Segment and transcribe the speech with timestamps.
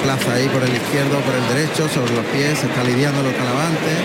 [0.00, 3.96] desplaza ahí por el izquierdo, por el derecho, sobre los pies, está lidiando los calavantes,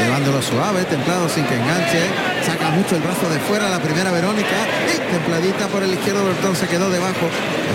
[0.00, 2.00] llevándolo suave, templado, sin que enganche,
[2.46, 4.56] saca mucho el brazo de fuera, la primera Verónica,
[4.88, 7.28] y templadita por el izquierdo, Bertón se quedó debajo,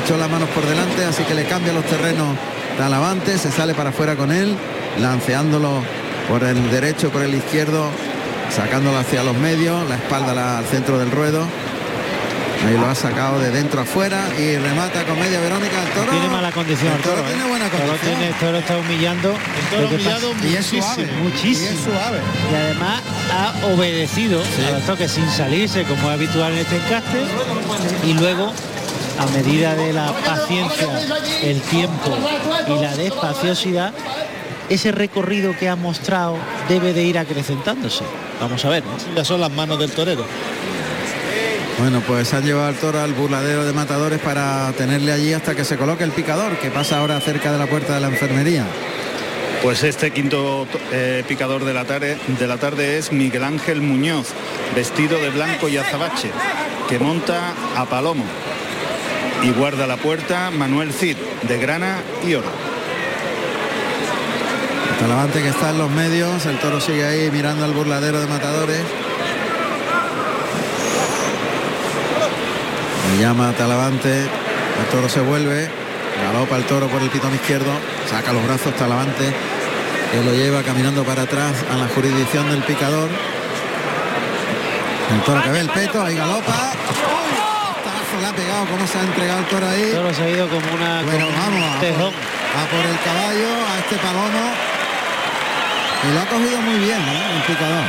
[0.04, 2.36] echó las manos por delante, así que le cambia los terrenos
[2.78, 4.56] Talavante, se sale para afuera con él,
[5.00, 5.84] lanceándolo
[6.28, 7.86] por el derecho, por el izquierdo,
[8.50, 11.46] sacándolo hacia los medios, la espalda al centro del ruedo.
[12.66, 15.82] Ahí lo ha sacado de dentro afuera y remata con media Verónica.
[15.82, 16.94] El toro tiene mala condición.
[16.94, 17.48] El toro, tiene ¿eh?
[17.48, 17.96] buena condición.
[17.96, 19.30] El toro, tiene, el toro está humillando.
[19.32, 21.72] El toro humillado y es suave, muchísimo.
[21.72, 22.20] Y es suave.
[22.52, 24.64] Y además ha obedecido sí.
[24.68, 27.24] a los toques sin salirse como es habitual en este encaste.
[28.06, 28.52] Y luego
[29.20, 30.88] a medida de la paciencia,
[31.42, 32.18] el tiempo
[32.68, 33.94] y la despaciosidad,
[34.70, 36.38] ese recorrido que ha mostrado
[36.70, 38.04] debe de ir acrecentándose.
[38.40, 38.84] Vamos a ver.
[38.86, 39.16] ¿no?
[39.16, 40.26] Ya son las manos del torero.
[41.80, 45.64] Bueno, pues han llevado al toro al burladero de matadores para tenerle allí hasta que
[45.64, 48.66] se coloque el picador, que pasa ahora cerca de la puerta de la enfermería.
[49.64, 54.28] Pues este quinto eh, picador de la, tarde, de la tarde es Miguel Ángel Muñoz,
[54.76, 56.32] vestido de blanco y azabache,
[56.90, 58.26] que monta a Palomo.
[59.44, 62.52] Y guarda la puerta Manuel Cid, de grana y oro.
[65.00, 68.82] Talavante que está en los medios, el toro sigue ahí mirando al burladero de matadores.
[73.10, 75.70] Me llama Talavante, el toro se vuelve,
[76.24, 77.72] galopa el toro por el pitón izquierdo,
[78.08, 79.34] saca los brazos Talavante,
[80.12, 83.10] que lo lleva caminando para atrás a la jurisdicción del picador.
[85.12, 86.54] El toro que ve el peto, ahí galopa.
[88.22, 89.82] le ha pegado, cómo se ha entregado el toro ahí.
[89.82, 92.12] El toro se ha ido como una bueno, como vamos un a tejón.
[92.14, 94.54] por, a por el caballo, a este palomo.
[96.04, 97.24] Y lo ha cogido muy bien, ¿eh?
[97.36, 97.86] el picador.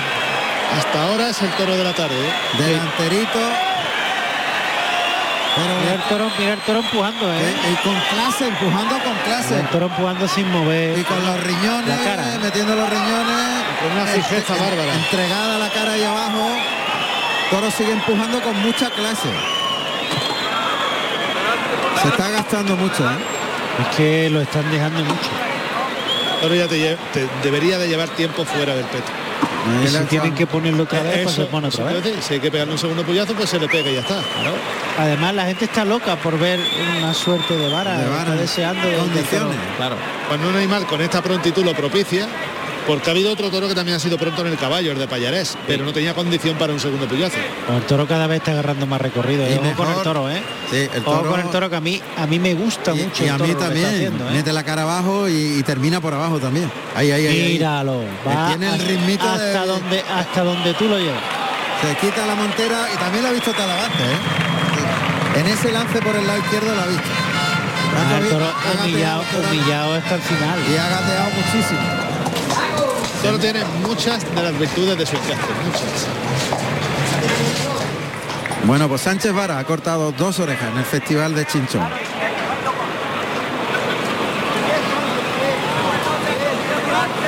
[0.78, 2.14] Hasta ahora es el toro de la tarde.
[2.16, 2.32] ¿eh?
[2.58, 3.69] Delanterito.
[5.62, 7.55] Pero, Mira el toro, mira el toro empujando, ¿eh?
[7.69, 9.61] y, y con clase, empujando con clase.
[9.61, 10.98] El toro empujando sin mover.
[10.98, 12.39] Y con los riñones, la cara.
[12.42, 13.64] metiendo los riñones.
[13.83, 14.94] Con una fijeza en- bárbara.
[14.94, 16.48] Entregada la cara ahí abajo.
[17.50, 19.28] Toro sigue empujando con mucha clase.
[22.03, 23.16] Se está gastando mucho, ¿eh?
[23.81, 25.28] Es que lo están dejando mucho.
[26.41, 29.10] Toro ya te, lle- te debería de llevar tiempo fuera del peto.
[29.84, 32.03] Y si tienen que ponerlo otra vez, pues se pone otra vez.
[32.27, 34.21] si hay que pegarle un segundo puyazo, pues se le pega y ya está.
[34.99, 36.59] Además, la gente está loca por ver
[36.99, 37.99] una suerte de vara.
[37.99, 38.23] De vara.
[38.23, 39.56] Está deseando de- de Condiciones.
[39.77, 39.97] Claro.
[40.28, 42.27] Cuando un animal con esta prontitud lo propicia,
[42.91, 45.06] porque ha habido otro toro que también ha sido pronto en el caballo, el de
[45.06, 47.06] Payarés, pero no tenía condición para un segundo.
[47.06, 49.45] Pues el toro cada vez está agarrando más recorrido.
[49.49, 49.61] Y ¿eh?
[49.62, 49.97] Ojo con mejor.
[49.99, 50.43] el toro, ¿eh?
[50.73, 51.31] Sí, el Ojo toro.
[51.31, 53.25] con el toro que a mí a mí me gusta y, mucho.
[53.25, 53.87] y a mí también.
[53.87, 54.33] haciendo, ¿eh?
[54.33, 56.69] Mete la cara abajo y, y termina por abajo también.
[56.97, 57.41] Ahí, ahí, ahí.
[57.43, 57.53] ahí.
[57.53, 58.03] Míralo.
[58.27, 61.22] Va tiene el hasta- ritmito de- hasta donde hasta donde tú lo llevas.
[61.83, 65.39] Se quita la montera y también lo ha visto Talavante, ¿eh?
[65.41, 67.03] En ese lance por el lado izquierdo lo ha visto.
[67.97, 68.47] Ah, el toro
[68.83, 70.59] humillado, humillado hasta el final.
[70.72, 72.00] Y ha gateado muchísimo.
[73.22, 76.06] Toro tiene muchas de las virtudes de su encaje, muchas.
[78.64, 81.88] Bueno, pues Sánchez Vara ha cortado dos orejas en el Festival de Chinchón.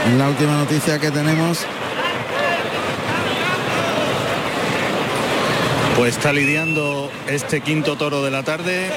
[0.06, 1.66] En la última noticia que tenemos,
[5.96, 8.90] Pues está lidiando este quinto toro de la tarde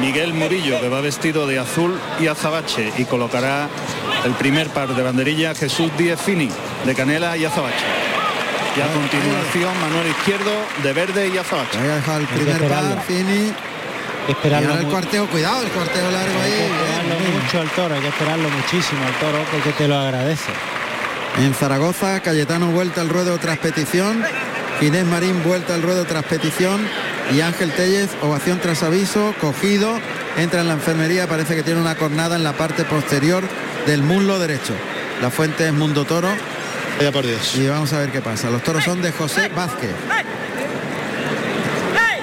[0.00, 3.68] Miguel Murillo, que va vestido de azul y azabache y colocará
[4.24, 6.50] el primer par de banderilla Jesús Díez Fini,
[6.84, 7.84] de canela y azabache.
[8.76, 11.78] Y a continuación Manuel Izquierdo, de verde y azabache.
[11.78, 13.52] ahí ha dejado el primer par, Fini.
[14.28, 16.70] Y Esperarlo, ahora el cuarteo, cuidado, el cuarteo largo hay que ahí.
[16.70, 17.42] esperarlo bien, bien.
[17.42, 20.52] mucho al toro, hay que esperarlo muchísimo al toro porque te lo agradece.
[21.38, 24.22] En Zaragoza, Cayetano vuelta al ruedo tras petición,
[24.78, 26.86] Ginés Marín vuelta al ruedo tras petición
[27.34, 29.98] y Ángel Tellez, ovación tras aviso, cogido,
[30.36, 33.44] entra en la enfermería, parece que tiene una cornada en la parte posterior
[33.86, 34.74] del muslo derecho.
[35.20, 36.28] La fuente es Mundo Toro
[36.98, 37.54] Vaya por Dios.
[37.56, 38.50] y vamos a ver qué pasa.
[38.50, 39.90] Los toros son de José Vázquez.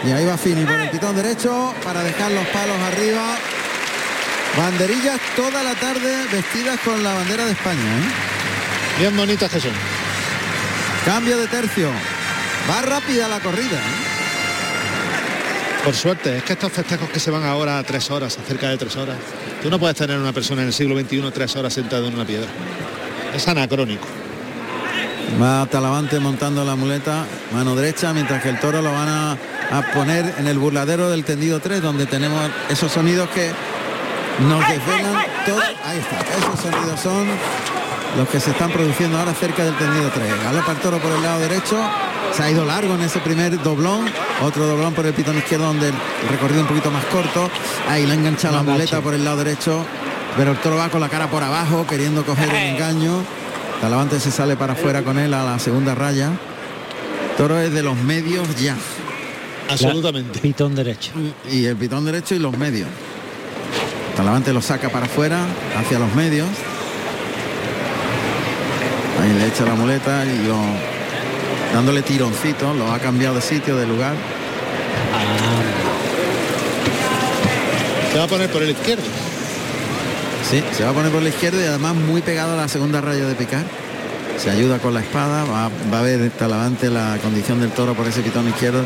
[0.03, 3.35] Y ahí va Fini por el pitón derecho para dejar los palos arriba.
[4.57, 7.79] Banderillas toda la tarde vestidas con la bandera de España.
[7.79, 8.99] ¿eh?
[8.99, 9.73] Bien bonitas que son.
[11.05, 11.89] Cambio de tercio.
[12.69, 13.77] Va rápida la corrida.
[13.77, 14.06] ¿eh?
[15.87, 18.67] Por suerte, es que estos festejos que se van ahora a tres horas, a cerca
[18.67, 19.15] de tres horas,
[19.63, 22.25] tú no puedes tener una persona en el siglo XXI tres horas sentada en una
[22.25, 22.49] piedra.
[23.33, 24.05] Es anacrónico.
[25.41, 27.23] Va Talavante montando la muleta,
[27.53, 29.31] mano derecha, mientras que el toro lo van a,
[29.71, 33.49] a poner en el burladero del tendido 3, donde tenemos esos sonidos que
[34.41, 35.61] nos desvelan todo.
[35.85, 37.27] Ahí está, esos sonidos son
[38.17, 40.43] los que se están produciendo ahora cerca del tendido 3.
[40.43, 41.77] Galopa el toro por el lado derecho,
[42.33, 44.05] se ha ido largo en ese primer doblón,
[44.43, 45.93] otro doblón por el pitón izquierdo donde el
[46.29, 47.49] recorrido un poquito más corto.
[47.89, 49.85] Ahí le ha enganchado la muleta por el lado derecho.
[50.35, 53.23] pero el toro va con la cara por abajo queriendo coger el engaño.
[53.81, 56.31] Talavante se sale para afuera con él a la segunda raya.
[57.37, 58.75] Toro es de los medios ya.
[59.69, 60.39] Absolutamente.
[60.39, 61.11] pitón derecho.
[61.51, 62.87] Y el pitón derecho y los medios.
[64.15, 65.45] Talavante lo saca para afuera,
[65.77, 66.47] hacia los medios.
[69.21, 70.57] Ahí le echa la muleta y lo
[71.77, 74.15] dándole tironcito, lo ha cambiado de sitio, de lugar.
[78.11, 79.03] Se va a poner por el izquierdo.
[80.49, 82.99] Sí, se va a poner por la izquierda y además muy pegado a la segunda
[82.99, 83.63] raya de picar.
[84.39, 88.07] Se ayuda con la espada, va, va a ver Talavante la condición del toro por
[88.07, 88.83] ese pitón izquierdo.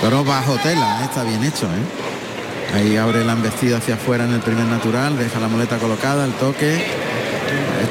[0.00, 1.04] Toro bajo tela, ¿eh?
[1.04, 2.74] está bien hecho, ¿eh?
[2.74, 6.32] Ahí abre la embestida hacia afuera en el primer natural, deja la muleta colocada, el
[6.32, 6.84] toque.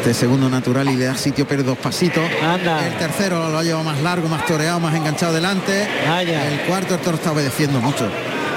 [0.03, 2.23] Este segundo natural y le da sitio pero dos pasitos.
[2.43, 2.85] Anda.
[2.85, 5.87] El tercero lo ha llevado más largo, más toreado, más enganchado delante.
[6.05, 6.45] Vaya.
[6.51, 8.05] El cuarto el toro está obedeciendo mucho.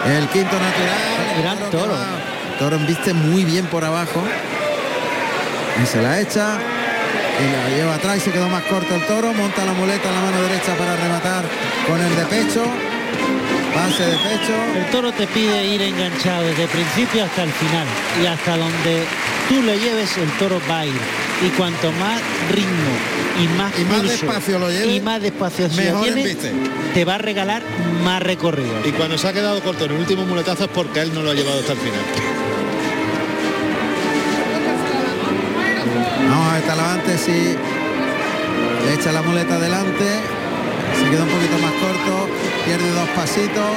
[0.07, 1.41] El quinto natural.
[1.41, 1.93] Gran el que toro.
[1.93, 4.25] va- el toro viste muy bien por abajo.
[5.81, 6.59] Y se la echa.
[7.39, 9.33] Y la lleva atrás y se quedó más corto el toro.
[9.33, 11.45] Monta la muleta en la mano derecha para rematar
[11.87, 12.65] con el de pecho.
[13.73, 14.55] Pase de pecho.
[14.79, 17.87] El toro te pide ir enganchado desde el principio hasta el final
[18.21, 19.05] y hasta donde
[19.49, 21.01] tú le lleves el toro va a ir.
[21.45, 25.69] Y cuanto más ritmo y más, Y más pulso despacio lo lleve, y más despacio
[25.77, 26.09] mejor
[26.95, 27.63] te va a regalar
[28.03, 28.73] más recorrido.
[28.87, 31.31] Y cuando se ha quedado corto en el último muletazo es porque él no lo
[31.31, 32.01] ha llevado hasta el final.
[36.31, 40.05] Vamos a ver, Talavante si le echa la muleta adelante,
[40.99, 42.29] se queda un poquito más corto,
[42.65, 43.71] pierde dos pasitos,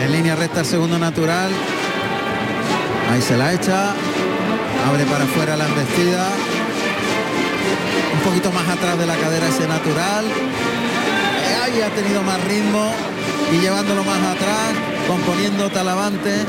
[0.00, 1.50] en línea recta el segundo natural,
[3.10, 3.94] ahí se la echa,
[4.86, 6.28] abre para afuera la embestida,
[8.24, 10.24] poquito más atrás de la cadera ese natural,
[11.64, 12.92] ahí ha tenido más ritmo
[13.52, 14.72] y llevándolo más atrás,
[15.06, 16.44] componiendo Talavante,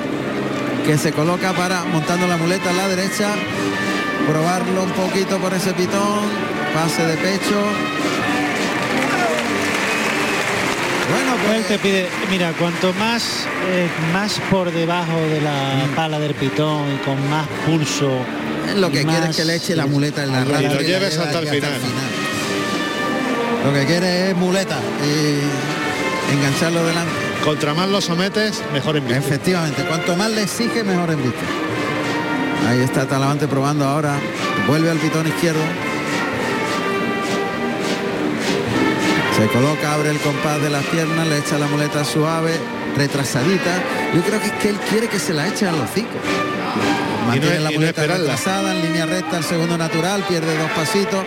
[0.86, 3.30] que se coloca para montando la muleta a la derecha,
[4.28, 6.22] probarlo un poquito por ese pitón,
[6.74, 7.62] pase de pecho.
[11.12, 15.96] Bueno, Él pues te pide, mira, cuanto más eh, más por debajo de la Mm.
[15.96, 18.10] pala del pitón y con más pulso.
[18.76, 20.82] Lo que quiere es que le eche la muleta en la Y lo y la
[20.82, 21.72] lleves lleve hasta el final.
[23.66, 27.12] Lo que quiere es muleta y engancharlo delante.
[27.44, 31.42] Contra más lo sometes, mejor en Efectivamente, cuanto más le exige, mejor en vista.
[32.68, 34.16] Ahí está Talavante probando ahora.
[34.68, 35.62] Vuelve al pitón izquierdo.
[39.38, 42.54] Se coloca, abre el compás de las piernas, le echa la muleta suave,
[42.96, 43.82] retrasadita.
[44.16, 46.18] Yo creo que es que él quiere que se la eche al hocico.
[47.28, 51.24] Mantiene no- la no muleta retrasada, en línea recta, el segundo natural, pierde dos pasitos,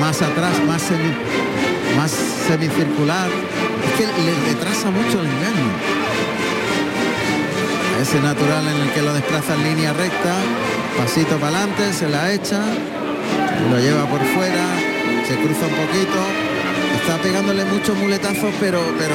[0.00, 2.10] más atrás, más, semi- más
[2.46, 3.28] semicircular.
[3.28, 5.70] Es que le retrasa mucho el engaño.
[8.00, 10.34] Ese natural en el que lo desplaza en línea recta,
[10.98, 12.60] pasito para adelante, se la echa,
[13.70, 14.64] lo lleva por fuera,
[15.26, 16.18] se cruza un poquito,
[17.00, 19.14] está pegándole muchos muletazos, pero, pero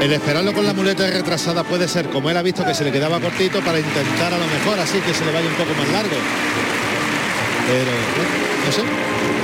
[0.00, 2.92] El esperarlo con la muleta retrasada puede ser, como él ha visto que se le
[2.92, 5.88] quedaba cortito, para intentar a lo mejor así que se le vaya un poco más
[5.88, 6.16] largo.
[7.66, 7.90] Pero,
[8.64, 8.82] no sé,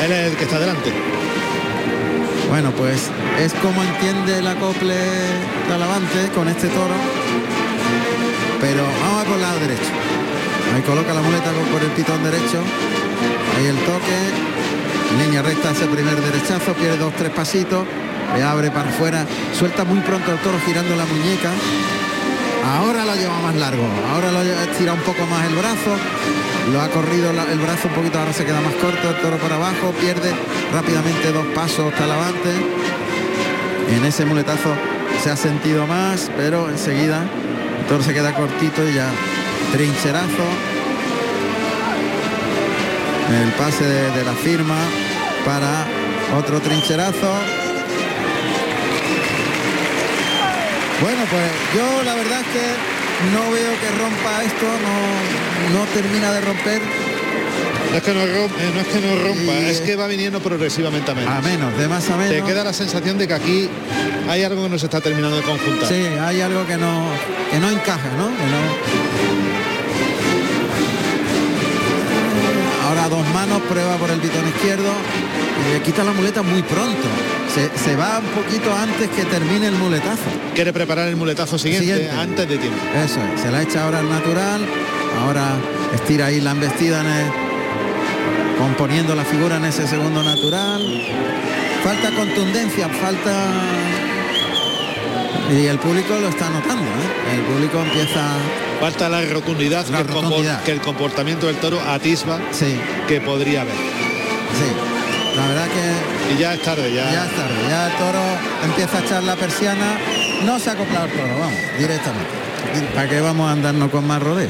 [0.04, 0.93] él es el que está delante.
[2.49, 3.10] bueno, pues
[3.40, 4.94] es como entiende el acople
[5.69, 6.94] Talavante con este toro.
[8.60, 9.90] Pero vamos a por lado derecho.
[10.75, 12.62] Ahí coloca la muleta por el pitón derecho.
[13.56, 14.17] Ahí el toque.
[15.19, 17.84] Línea recta ese primer derechazo, pierde dos, tres pasitos.
[18.34, 19.27] Le abre para afuera.
[19.58, 21.51] Suelta muy pronto el toro girando la muñeca.
[22.65, 23.86] Ahora lo lleva más largo.
[24.12, 25.96] Ahora lo estira un poco más el brazo.
[26.72, 29.10] Lo ha corrido el brazo un poquito, ahora se queda más corto.
[29.10, 29.93] El toro por abajo.
[30.01, 30.32] Pierde
[30.72, 32.51] rápidamente dos pasos Talavante.
[33.96, 34.74] En ese muletazo
[35.22, 37.22] se ha sentido más, pero enseguida
[37.81, 39.08] el toro se queda cortito y ya
[39.72, 40.46] trincherazo.
[43.43, 44.77] El pase de la firma
[45.44, 45.86] para
[46.39, 47.61] otro trincherazo.
[51.02, 52.66] Bueno, pues yo la verdad es que
[53.34, 56.80] no veo que rompa esto, no, no termina de romper
[57.90, 60.40] No es que no, eh, no es que no rompa, Y, es que va viniendo
[60.40, 61.32] progresivamente a menos.
[61.34, 62.32] a menos, de más a menos.
[62.32, 63.68] Te queda la sensación de que aquí
[64.28, 65.88] hay algo que no se está terminando de conjuntar.
[65.88, 67.04] Sí, hay algo que no,
[67.50, 68.28] que no encaja, ¿no?
[68.28, 69.02] Que no-
[72.88, 74.90] Ahora dos manos, prueba por el pitón izquierdo
[75.68, 77.08] y le quita la muleta muy pronto.
[77.54, 80.22] Se, se va un poquito antes que termine el muletazo.
[80.54, 82.16] Quiere preparar el muletazo siguiente, Siguiente.
[82.16, 82.78] antes de tiempo.
[83.04, 84.62] Eso es, se la echa ahora al natural.
[85.20, 85.56] Ahora
[85.94, 87.32] estira ahí la embestida en el-
[88.58, 90.82] componiendo la figura en ese segundo natural.
[91.84, 93.32] Falta contundencia, falta
[95.50, 97.34] Y el público lo está notando, ¿eh?
[97.34, 98.22] El público empieza...
[98.80, 103.60] Falta la rotundidad, La que, el que el comportamiento del toro atisba Sí, que podría
[103.62, 103.74] haber.
[103.74, 104.92] sí.
[105.36, 107.10] La verdad que Y ya es tarde, ya.
[107.10, 107.55] ya es tarde.
[107.69, 108.22] Ya el toro
[108.65, 109.98] empieza a echar la persiana.
[110.44, 112.31] No se ha acoplado el toro, vamos, directamente.
[112.79, 114.48] ¿Y ¿Para qué vamos a andarnos con más rodeo?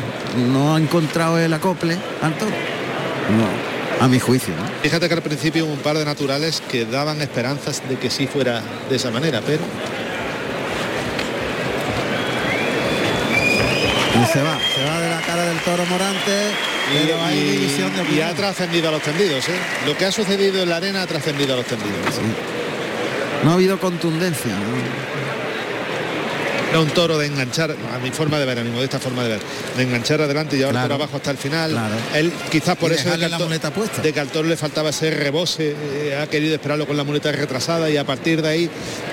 [0.49, 2.51] No ha encontrado el acople al toro.
[2.51, 4.63] No, a mi juicio, ¿no?
[4.83, 8.27] Fíjate que al principio hubo un par de naturales que daban esperanzas de que sí
[8.27, 8.61] fuera
[8.91, 9.63] de esa manera, pero
[14.15, 16.51] Y se va, se va de la cara del toro Morante,
[16.91, 19.49] pero hay y- división de y ha trascendido a los tendidos.
[19.49, 19.53] ¿eh?
[19.87, 22.21] Lo que ha sucedido en la arena ha trascendido a los tendidos.
[23.45, 24.53] No ha habido contundencia.
[24.53, 25.42] ¿no?
[26.73, 29.29] Era un toro de enganchar, a mi forma de ver, a mi modesta forma de
[29.29, 29.41] ver,
[29.77, 30.77] de enganchar adelante y Claro.
[30.79, 31.71] el toro abajo hasta el final.
[31.73, 31.95] Claro.
[32.15, 34.01] Él quizás por Y eso de que, la al to- muleta puesta.
[34.01, 37.31] de que al toro le faltaba ese rebose, eh, ha querido esperarlo con la muleta
[37.31, 38.71] retrasada y a partir de ahí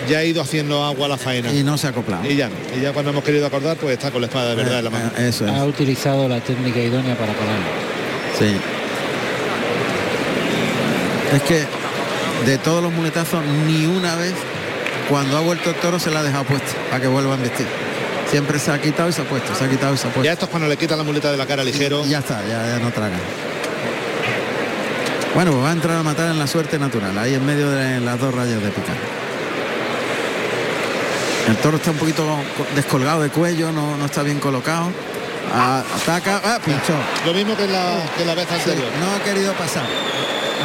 [0.10, 1.52] ya ha ido haciendo agua a la faena.
[1.52, 2.26] Y no se ha acoplado.
[2.32, 4.78] Y ya, y ya cuando hemos querido acordar, pues está con la espada de verdad
[4.80, 5.12] en la mano.
[5.18, 5.52] Eh, Eso es.
[5.52, 7.66] Ha utilizado la técnica idónea para pararlo.
[8.40, 8.56] Sí.
[11.36, 11.64] Es que
[12.50, 14.34] de todos los muletazos, ni una vez
[15.10, 17.68] cuando ha vuelto el toro se la ha dejado puesta para que vuelva a vestir.
[18.30, 20.14] Siempre se ha quitado y se ha puesto, se ha quitado y se ha Ya
[20.14, 20.32] puesto.
[20.32, 22.06] esto es cuando le quitan la muleta de la cara ligero.
[22.06, 23.18] Y ya está, ya, ya no traga.
[25.34, 28.00] Bueno, pues va a entrar a matar en la suerte natural, ahí en medio de
[28.00, 28.96] las dos rayas de picar.
[31.48, 32.24] El toro está un poquito
[32.58, 34.92] co- descolgado de cuello, no, no está bien colocado.
[35.52, 36.94] Ah, ataca, ah, pinchó.
[37.26, 38.88] Lo mismo que en la, que la vez Sí, anterior.
[39.00, 39.84] no ha querido pasar.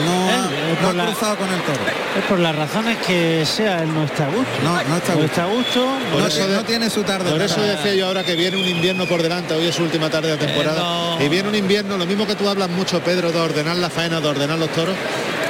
[0.05, 1.79] No, ha, Eh, no ha la- cruzado con el toro.
[2.19, 4.51] Es por las razones que sea, él no está a gusto.
[4.63, 5.25] No, no está a No gusto.
[5.25, 5.87] está a gusto.
[6.19, 7.31] No, eso tiene- de- no tiene su tarde.
[7.31, 10.11] Por eso decía yo ahora que viene un invierno por delante, hoy es su última
[10.11, 10.81] tarde de temporada.
[10.81, 11.25] Eh, no.
[11.25, 14.21] Y viene un invierno, lo mismo que tú hablas mucho, Pedro, de ordenar la faena,
[14.21, 14.95] de ordenar los toros,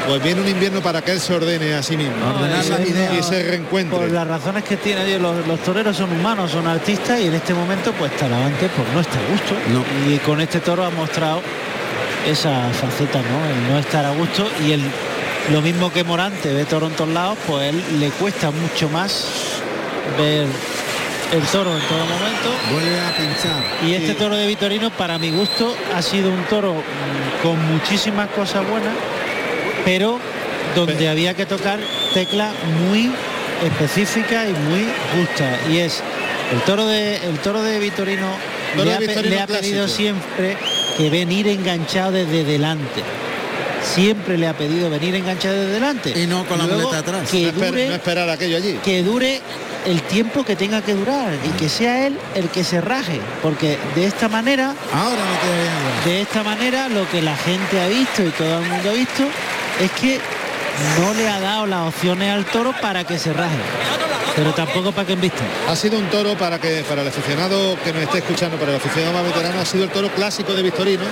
[0.07, 2.15] pues viene un invierno para que él se ordene a sí mismo.
[2.37, 3.15] Ordenar y, se, ideas.
[3.19, 3.99] y se reencuentre.
[3.99, 7.55] Por las razones que tiene los, los toreros son humanos, son artistas y en este
[7.55, 9.55] momento pues Talavante pues no está a gusto.
[9.73, 10.13] No.
[10.13, 11.41] Y con este toro ha mostrado
[12.27, 13.47] esa faceta, ¿no?
[13.47, 14.83] El no estar a gusto y el
[15.51, 19.61] lo mismo que Morante ve toro en todos lados, pues él le cuesta mucho más
[20.19, 20.47] ver
[21.33, 22.51] el toro en todo momento.
[22.73, 23.63] Vuelve a pinchar.
[23.87, 28.29] Y este toro de Vitorino, para mi gusto, ha sido un toro mm, con muchísimas
[28.31, 28.95] cosas buenas,
[29.85, 30.19] pero
[30.75, 31.79] donde había que tocar
[32.15, 32.53] tecla
[32.89, 33.11] muy
[33.63, 35.59] específica y muy justa.
[35.71, 36.03] Y es
[36.53, 38.29] el toro de el toro de Vitorino
[38.77, 40.57] Toro le ha, le ha pedido siempre
[40.97, 43.03] que venir enganchado desde delante.
[43.83, 46.19] Siempre le ha pedido venir enganchado desde delante.
[46.19, 47.29] Y no con la Luego, muleta atrás.
[47.31, 48.79] Que no, esper- dure, no esperar aquello allí.
[48.83, 49.41] que dure
[49.85, 53.21] el tiempo que tenga que durar y que sea él el que se raje.
[53.43, 56.05] Porque de esta manera Ahora no queda bien.
[56.07, 59.25] de esta manera lo que la gente ha visto y todo el mundo ha visto
[59.81, 60.19] es que
[60.99, 63.57] no le ha dado las opciones al toro para que se raje,
[64.37, 65.43] pero tampoco para que invista.
[65.69, 68.77] Ha sido un toro para que para el aficionado que nos esté escuchando, para el
[68.77, 71.05] aficionado más veterano, ha sido el toro clásico de Victorino,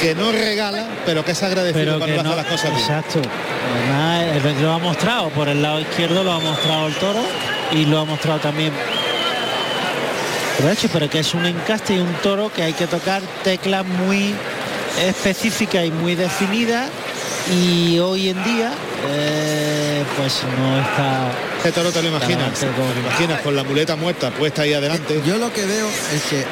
[0.00, 2.82] que no regala, pero que es agradecido Pero cuando hace las cosas bien.
[2.82, 3.20] exacto.
[3.74, 7.20] Además, él lo ha mostrado por el lado izquierdo, lo ha mostrado el toro
[7.72, 8.72] y lo ha mostrado también.
[10.92, 14.34] Pero que es un encaste y un toro que hay que tocar teclas muy
[15.06, 16.90] específicas y muy definidas
[17.52, 18.72] y hoy en día
[19.10, 23.64] eh, pues no está Este toro te lo imaginas, con- te lo imaginas con la
[23.64, 25.20] muleta muerta puesta ahí adelante.
[25.26, 26.44] Yo lo que veo es que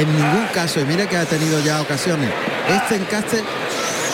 [0.00, 2.30] en ningún caso, y mire que ha tenido ya ocasiones,
[2.68, 3.42] este encaste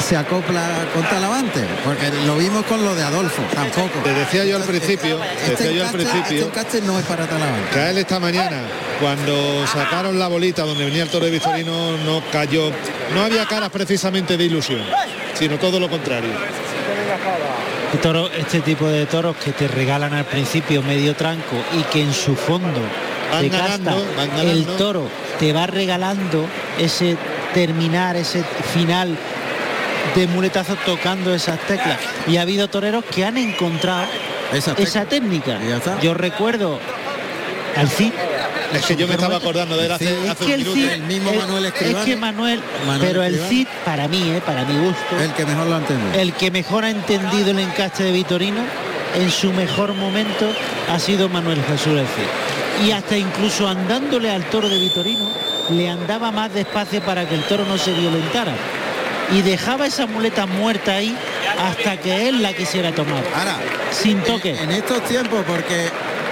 [0.08, 0.62] se acopla
[0.94, 3.98] con Talavante, porque lo vimos con lo de Adolfo, tampoco.
[4.02, 7.04] Te decía yo al principio, te Este decía yo al principio, este encaste no es
[7.04, 7.70] para Talavante.
[7.72, 8.62] que a él esta mañana,
[9.00, 12.70] cuando sacaron la bolita donde venía el toro de Victorino, no cayó,
[13.14, 14.80] no había caras precisamente de ilusión,
[15.38, 16.30] sino todo lo contrario.
[17.86, 22.02] Este toro- este tipo de toros que te regalan al principio medio tranco y que
[22.02, 22.80] en su fondo
[23.30, 24.52] ganando, casta van ganando.
[24.52, 26.46] el toro te va regalando
[26.78, 27.16] ese
[27.54, 28.42] terminar, ese
[28.74, 29.16] final
[30.14, 31.98] de muletazo tocando esas teclas.
[32.26, 34.06] Y ha habido toreros que han encontrado
[34.52, 35.58] Esa esa técnica.
[36.02, 36.78] Yo recuerdo
[37.76, 38.12] al Cid.
[38.72, 40.58] Es que yo me estaba acordando de él hace, Sí, hace Es un que el
[40.60, 40.74] minuto.
[40.76, 42.04] Cid, el mismo el- Manuel es Escribano.
[42.04, 43.50] que Manuel, Manuel pero el Escribano.
[43.50, 46.20] Cid para mí, eh, para mi gusto, El que mejor lo ha entendido.
[46.20, 48.60] el que mejor ha entendido el encaste de Vitorino
[49.16, 50.46] en su mejor momento
[50.90, 52.86] ha sido Manuel Jesús el Cid.
[52.86, 55.28] Y hasta incluso andándole al toro de Vitorino,
[55.70, 58.52] le andaba más despacio para que el toro no se violentara.
[59.32, 61.14] Y dejaba esa muleta muerta ahí
[61.58, 63.22] hasta que él la quisiera tomar.
[63.34, 63.56] Ahora,
[63.90, 64.50] Sin toque.
[64.50, 65.88] En, en estos tiempos, porque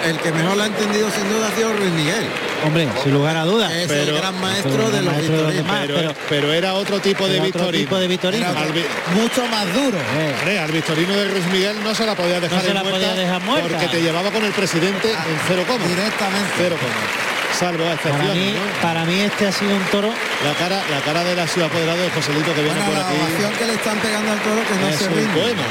[0.06, 2.26] el que mejor la ha entendido sin duda ha sido Luis Miguel.
[2.64, 3.70] Hombre, sin lugar a dudas.
[3.72, 6.74] Es Pero- el gran maestro pero de los maestro de los pero, pero- pero era
[6.74, 7.70] otro tipo de victorino.
[7.84, 8.46] tipo de victorino.
[8.46, 8.72] Al
[9.14, 9.98] Mucho más duro.
[9.98, 12.82] Eh, Hombre, al victorino de Luis Miguel no se la podía dejar, No se la
[12.82, 13.68] muerta podía dejar muerta.
[13.68, 15.84] porque te llevaba con el presidente en cero coma.
[15.86, 16.50] Directamente.
[16.56, 17.26] Cero coma.
[17.58, 18.82] Salvo para excepciones, mí, ¿no?
[18.82, 20.12] para mí este ha sido un toro
[20.44, 23.08] La cara, la cara de la ciudad apoderado de Joselito que viene Bueno, por la
[23.08, 23.16] aquí.
[23.16, 25.32] ovación que le están pegando al toro que no es se rinde.
[25.32, 25.62] poema.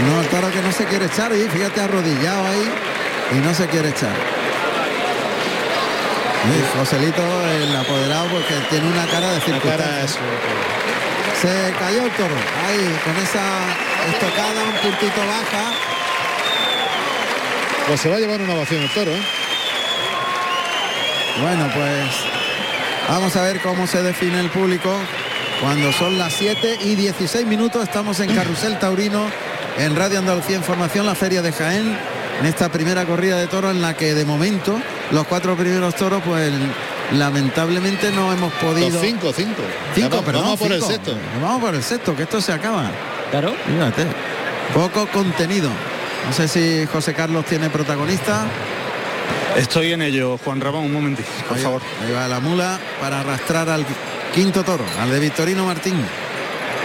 [0.00, 2.68] No, el toro que no se quiere echar y fíjate arrodillado ahí
[3.32, 4.14] y no se quiere echar.
[6.44, 10.20] Y Joselito, el apoderado, porque tiene una cara de circunstancia.
[11.40, 12.34] Se cayó el toro,
[12.66, 13.42] ahí, con esa
[14.10, 15.72] estocada un puntito baja.
[17.86, 19.22] Pues se va a llevar una ovación el toro, ¿eh?
[21.40, 22.10] Bueno, pues
[23.08, 24.94] vamos a ver cómo se define el público.
[25.60, 29.30] Cuando son las 7 y 16 minutos estamos en Carrusel Taurino,
[29.78, 31.96] en Radio Andalucía Información, la Feria de Jaén,
[32.40, 34.78] en esta primera corrida de toros en la que de momento
[35.10, 36.52] los cuatro primeros toros, pues
[37.12, 38.90] lamentablemente no hemos podido...
[38.90, 39.62] Los cinco, cinco.
[39.94, 41.14] Perdón, vamos por el sexto.
[41.40, 42.90] Vamos por el sexto, que esto se acaba.
[43.30, 43.54] Claro.
[43.66, 44.06] Fíjate,
[44.74, 45.68] poco contenido.
[46.26, 48.44] No sé si José Carlos tiene protagonista.
[49.56, 51.82] Estoy en ello, Juan Ramón, un momentito, por Ahí- favor.
[52.06, 53.84] Ahí va la mula para arrastrar al
[54.34, 55.94] quinto toro, al de Victorino Martín.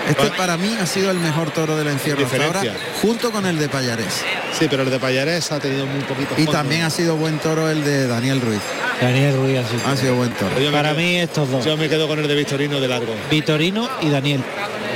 [0.08, 0.38] Este Bueno.
[0.38, 2.62] para mí ha sido el mejor toro del encierro hasta ahora,
[3.02, 4.24] junto con el de Payarés.
[4.58, 6.52] Sí, pero el de Payares ha tenido muy poquito Y fondo.
[6.54, 8.62] también ha sido buen toro el de Daniel Ruiz.
[9.02, 9.76] Daniel Ruiz así.
[9.86, 10.52] Ha sido buen toro.
[10.72, 11.66] Para quedo- mí estos dos.
[11.66, 13.14] Yo me quedo con el de Victorino de largo.
[13.30, 14.42] Vitorino y Daniel.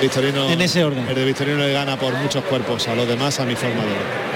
[0.01, 1.05] Victorino, En ese orden.
[1.07, 3.89] El de Victorino le gana por muchos cuerpos, a los demás a mi forma de
[3.89, 4.31] ver.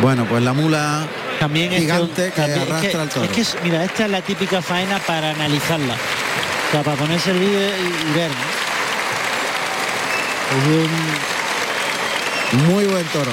[0.00, 1.06] Bueno, pues la mula
[1.38, 3.24] También este- Gigante que también- arrastra es que, al toro.
[3.32, 5.94] es que mira, esta es la típica faena para analizarla.
[5.94, 8.30] O sea, para ponerse el vídeo y, y ver.
[8.30, 8.61] ¿no?
[10.52, 10.66] Es
[12.52, 13.30] un- muy buen toro.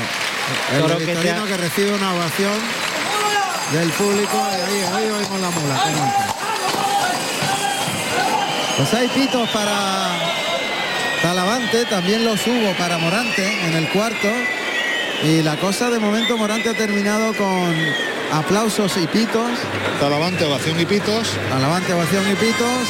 [0.73, 0.81] El
[1.35, 2.53] Toro que recibe una ovación
[3.73, 5.83] del público ahí, ahí oímos la mula.
[8.77, 10.17] Pues hay pitos para
[11.21, 14.29] Talavante, también los hubo para Morante en el cuarto.
[15.23, 17.75] Y la cosa de momento Morante ha terminado con
[18.31, 19.51] aplausos y pitos.
[19.99, 21.27] Talavante, ovación y pitos.
[21.49, 22.87] Talavante, ovación y pitos.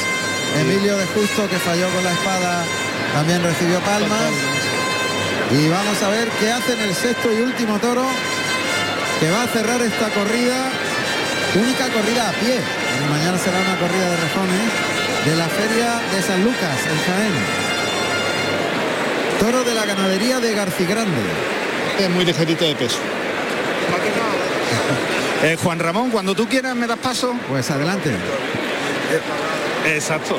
[0.60, 2.64] Emilio de Justo que falló con la espada
[3.14, 4.32] también recibió palmas.
[5.50, 8.04] Y vamos a ver qué hace en el sexto y último toro
[9.18, 10.70] que va a cerrar esta corrida.
[11.54, 12.60] Única corrida a pie.
[13.10, 14.90] mañana será una corrida de rejones
[15.24, 17.32] de la feria de San Lucas, en Jaén.
[19.40, 21.20] Toro de la ganadería de Garcigrande.
[21.98, 22.98] Es muy ligerito de peso.
[25.42, 27.34] Eh, Juan Ramón, cuando tú quieras me das paso.
[27.48, 28.14] Pues adelante.
[29.86, 30.38] Exacto.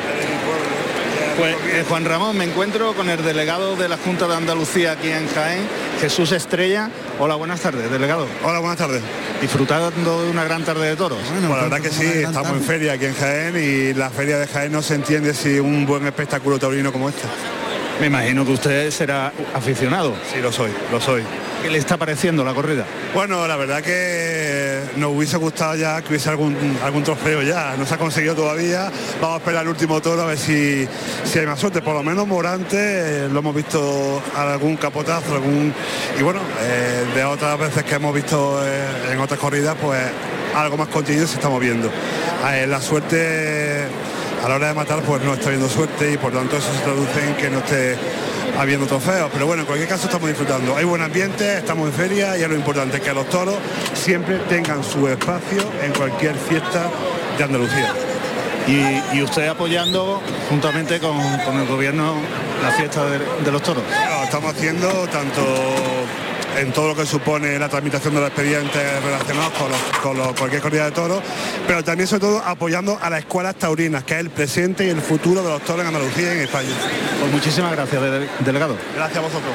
[1.41, 5.09] Pues eh, Juan Ramón, me encuentro con el delegado de la Junta de Andalucía aquí
[5.09, 5.63] en Jaén,
[5.99, 6.91] Jesús Estrella.
[7.17, 8.27] Hola, buenas tardes, delegado.
[8.43, 9.01] Hola, buenas tardes.
[9.41, 11.17] Disfrutando de una gran tarde de toros.
[11.31, 14.37] Bueno, Pues la verdad que sí, estamos en feria aquí en Jaén y la feria
[14.37, 17.23] de Jaén no se entiende si un buen espectáculo taurino como este.
[17.99, 20.13] Me imagino que usted será aficionado.
[20.31, 21.23] Sí, lo soy, lo soy.
[21.61, 22.85] ¿Qué le está pareciendo la corrida?
[23.13, 27.75] Bueno, la verdad que nos hubiese gustado ya que hubiese algún, algún trofeo ya.
[27.77, 28.91] No se ha conseguido todavía.
[29.21, 30.87] Vamos a esperar el último toro a ver si,
[31.23, 31.83] si hay más suerte.
[31.83, 35.71] Por lo menos Morante eh, lo hemos visto algún capotazo, algún.
[36.19, 39.99] Y bueno, eh, de otras veces que hemos visto eh, en otras corridas, pues
[40.55, 41.91] algo más continuo se está moviendo.
[42.67, 43.85] La suerte
[44.43, 46.79] a la hora de matar pues no está habiendo suerte y por tanto eso se
[46.79, 47.95] traduce en que no esté
[48.61, 49.29] habiendo trofeos.
[49.33, 50.75] Pero bueno, en cualquier caso estamos disfrutando.
[50.75, 53.55] Hay buen ambiente, estamos en feria y es lo importante que los toros
[53.93, 56.89] siempre tengan su espacio en cualquier fiesta
[57.37, 57.91] de Andalucía.
[58.67, 62.15] Y, y usted apoyando juntamente con, con el gobierno
[62.61, 63.83] la fiesta de, de los toros.
[64.23, 65.41] Estamos haciendo tanto
[66.59, 70.33] en todo lo que supone la tramitación de los expedientes relacionados con, los- con los-
[70.39, 71.21] cualquier corrida de toros,
[71.67, 75.01] pero también sobre todo apoyando a las escuelas taurinas, que es el presente y el
[75.01, 76.69] futuro de los toros en Andalucía y en España.
[77.19, 78.75] Pues muchísimas gracias, de- delegado.
[78.95, 79.51] Gracias a vosotros.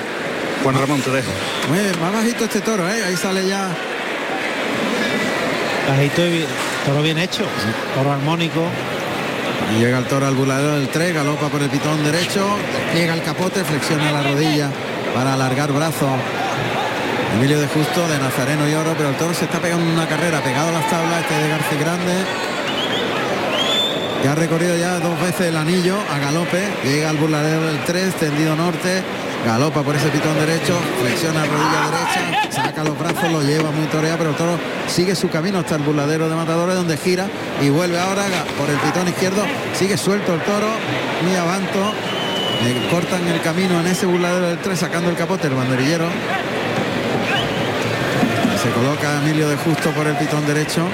[0.62, 1.28] Juan Ramón, te dejo.
[1.68, 3.04] Muy bien, más bajito este toro, ¿eh?
[3.06, 3.68] Ahí sale ya
[5.88, 6.44] Bajito y
[6.84, 7.44] toro bien hecho.
[7.94, 8.62] Toro armónico.
[9.76, 12.44] Y llega el toro al buladero del 3, galopa por el pitón derecho,
[12.94, 14.68] llega el capote, flexiona la rodilla
[15.14, 16.08] para alargar brazo.
[17.36, 20.40] Emilio de Justo, de Nazareno y Oro, pero el toro se está pegando una carrera,
[20.40, 22.14] pegado a las tablas, este de García Grande,
[24.22, 28.14] que ha recorrido ya dos veces el anillo a galope, llega al burladero del 3,
[28.14, 29.02] tendido norte,
[29.44, 34.16] galopa por ese pitón derecho, flexiona rodilla derecha, saca los brazos, lo lleva muy toreado,
[34.16, 37.28] pero el toro sigue su camino hasta el burladero de Matadores donde gira
[37.60, 38.24] y vuelve ahora
[38.58, 39.44] por el pitón izquierdo,
[39.74, 40.68] sigue suelto el toro,
[41.22, 41.92] muy avanto,
[42.64, 46.06] le cortan el camino en ese burladero del 3 sacando el capote el banderillero.
[48.66, 50.88] Se coloca Emilio de Justo por el pitón derecho.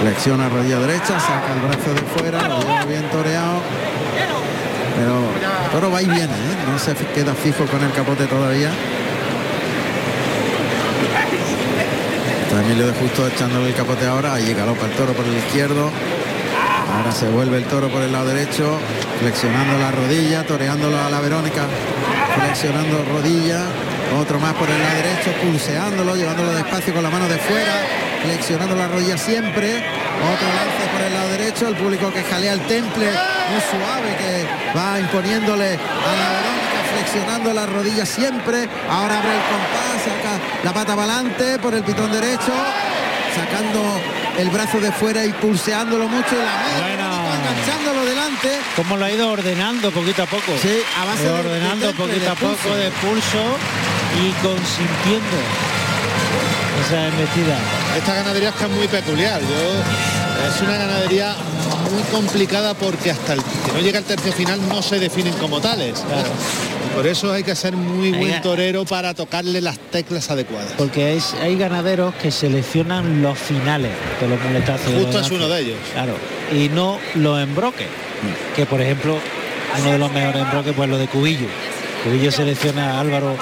[0.00, 3.60] Flexiona rodilla derecha, saca el brazo de fuera, lo lleva bien toreado.
[4.96, 6.56] Pero el toro va y viene, ¿eh?
[6.70, 8.70] no se queda fijo con el capote todavía.
[12.44, 15.90] Está Emilio de Justo echándole el capote ahora, allí galopa el toro por el izquierdo.
[16.96, 18.78] Ahora se vuelve el toro por el lado derecho,
[19.18, 21.64] flexionando la rodilla, toreándolo a la Verónica,
[22.36, 23.64] flexionando rodilla,
[24.18, 27.74] otro más por el lado derecho, pulseándolo, llevándolo despacio con la mano de fuera,
[28.22, 32.60] flexionando la rodilla siempre, otro lance por el lado derecho, el público que jalea el
[32.66, 39.30] temple, muy suave, que va imponiéndole a la Verónica, flexionando la rodilla siempre, ahora abre
[39.32, 42.52] el compás, saca la pata adelante por el pitón derecho,
[43.34, 43.80] sacando
[44.38, 47.22] el brazo de fuera y pulseándolo mucho y la Bueno.
[47.32, 48.48] enganchándolo delante.
[48.76, 50.52] Como lo ha ido ordenando poquito a poco.
[50.60, 53.56] Sí, a base de- ordenando de temple, poquito a poco de pulso
[54.20, 55.38] y consintiendo
[56.86, 57.58] esa embestida.
[57.96, 59.40] Esta ganadería es que es muy peculiar.
[59.40, 61.34] Yo, es una ganadería
[61.92, 65.60] muy complicada porque hasta el que no llega al tercio final no se definen como
[65.60, 66.02] tales.
[66.94, 70.72] Por eso hay que ser muy buen torero para tocarle las teclas adecuadas.
[70.76, 74.92] Porque es- hay ganaderos que seleccionan los finales de los muletazos.
[74.94, 75.76] Justo es uno de ellos.
[75.92, 76.14] Claro.
[76.52, 77.86] Y no los embroques.
[78.54, 79.18] Que por ejemplo,
[79.80, 81.46] uno de los mejores embroques, pues lo de Cubillo.
[82.04, 83.36] Cubillo selecciona a Álvaro,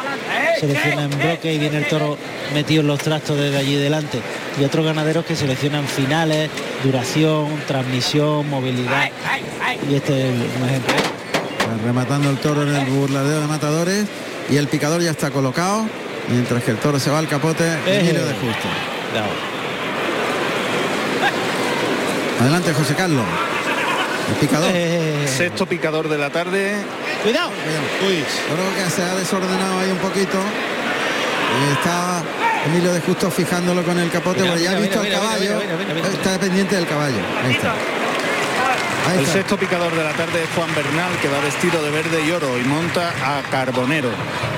[0.60, 2.18] selecciona embroque y viene el toro
[2.52, 4.20] metido en los trastos desde allí delante.
[4.60, 6.50] Y otros ganaderos que seleccionan finales,
[6.84, 9.10] duración, transmisión, movilidad.
[9.90, 10.94] Y este es un ejemplo.
[11.84, 14.06] Rematando el toro en el burladero de matadores
[14.50, 15.86] y el picador ya está colocado,
[16.28, 18.68] mientras que el toro se va al capote, Emilio de Justo.
[22.40, 23.24] Adelante José Carlos.
[24.30, 24.70] El picador.
[24.74, 26.74] Eh, Sexto picador de la tarde.
[27.22, 27.50] cuidado.
[28.06, 30.38] Uy, Creo que se ha desordenado ahí un poquito.
[31.68, 32.22] Y está
[32.66, 35.20] Emilio de Justo fijándolo con el capote, Mira, porque ya ha visto mira, el mira,
[35.20, 35.60] caballo.
[35.60, 36.08] mira, mira, mira, mira.
[36.08, 37.16] Está pendiente del caballo.
[37.44, 37.72] Ahí está.
[39.08, 39.32] Ahí El está.
[39.32, 42.56] sexto picador de la tarde es Juan Bernal, que va vestido de verde y oro
[42.58, 44.10] y monta a Carbonero.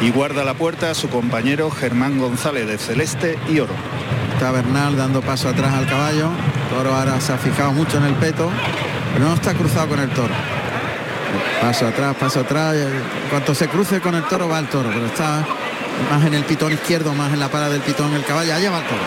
[0.02, 3.72] Y guarda la puerta a su compañero Germán González de celeste y oro.
[4.34, 6.28] Está Bernal dando paso atrás al caballo.
[6.70, 8.50] Toro ahora se ha fijado mucho en el peto,
[9.12, 10.34] pero no está cruzado con el toro.
[11.60, 12.74] Paso atrás, paso atrás.
[12.74, 15.44] En cuanto se cruce con el toro va el toro, pero está
[16.10, 18.54] más en el pitón izquierdo, más en la pala del pitón el caballo.
[18.54, 19.02] Allá va el toro.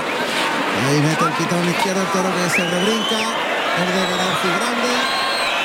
[0.87, 3.19] Ahí mete el pitón izquierdo, el toro que se rebrinca.
[3.75, 4.91] El de García Grande.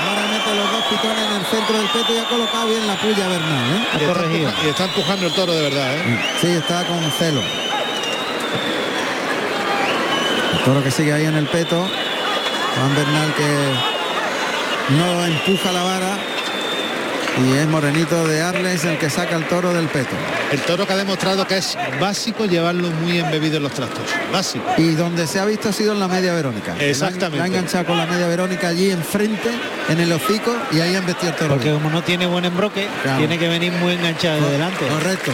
[0.00, 2.96] Ahora mete los dos pitones en el centro del peto y ha colocado bien la
[2.96, 3.70] puya Bernal.
[3.70, 3.86] ¿eh?
[4.00, 5.94] Está, y está empujando el toro de verdad.
[5.94, 6.24] ¿eh?
[6.40, 7.42] Sí, está con celo.
[10.52, 11.86] El toro que sigue ahí en el peto.
[12.76, 13.89] Juan Bernal que
[14.96, 16.18] no empuja la vara.
[17.48, 20.10] Y es Morenito de Arles el que saca el toro del peto.
[20.50, 24.02] El toro que ha demostrado que es básico llevarlo muy embebido en los trastos.
[24.32, 24.64] Básico.
[24.76, 26.74] Y donde se ha visto ha sido en la media Verónica.
[26.78, 27.38] Exactamente.
[27.38, 29.48] La ha enganchado con la media Verónica allí enfrente,
[29.88, 31.50] en el hocico, y ahí han vestido el toro.
[31.50, 31.78] Porque bien.
[31.80, 33.18] como no tiene buen embroque, Claro.
[33.18, 34.86] tiene que venir muy enganchado de delante.
[34.86, 35.30] Correcto.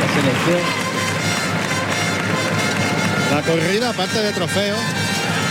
[0.00, 0.60] La selección.
[3.34, 4.76] La corrida, aparte de trofeo,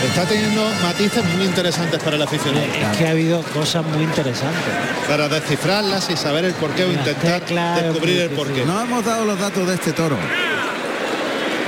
[0.06, 2.64] está teniendo matices muy interesantes para el aficionado.
[2.64, 4.72] Es que ha habido cosas muy interesantes.
[5.08, 8.64] Para descifrarlas y saber el porqué o intentar teclas, descubrir el porqué.
[8.64, 10.16] No hemos dado los datos de este toro.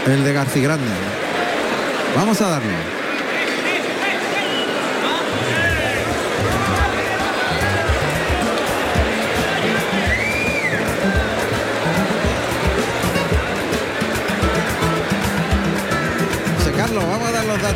[0.07, 0.87] El de García Grande.
[2.16, 2.91] Vamos a darlo.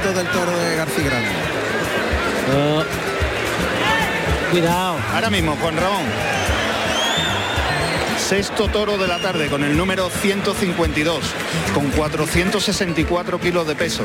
[0.05, 1.29] Del toro de García Grande.
[2.55, 2.83] Oh.
[4.51, 4.97] Cuidado.
[5.15, 6.05] Ahora mismo, Juan Ramón.
[8.19, 11.21] Sexto toro de la tarde con el número 152,
[11.75, 14.03] con 464 kilos de peso.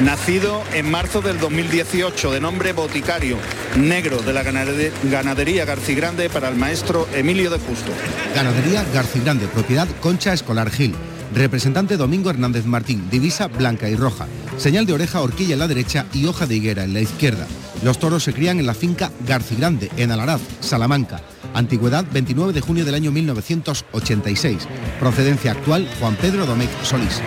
[0.00, 3.36] Nacido en marzo del 2018, de nombre Boticario,
[3.76, 7.92] negro de la ganade- ganadería Garcigrande para el maestro Emilio de Justo.
[8.34, 10.94] Ganadería Garcigrande, propiedad Concha Escolar Gil.
[11.34, 14.26] Representante Domingo Hernández Martín, divisa blanca y roja.
[14.56, 17.46] Señal de oreja, horquilla en la derecha y hoja de higuera en la izquierda.
[17.82, 21.20] Los toros se crían en la finca Garcigrande, en Alaraz, Salamanca.
[21.54, 24.68] Antigüedad 29 de junio del año 1986.
[25.00, 27.20] Procedencia actual Juan Pedro Domecq Solís.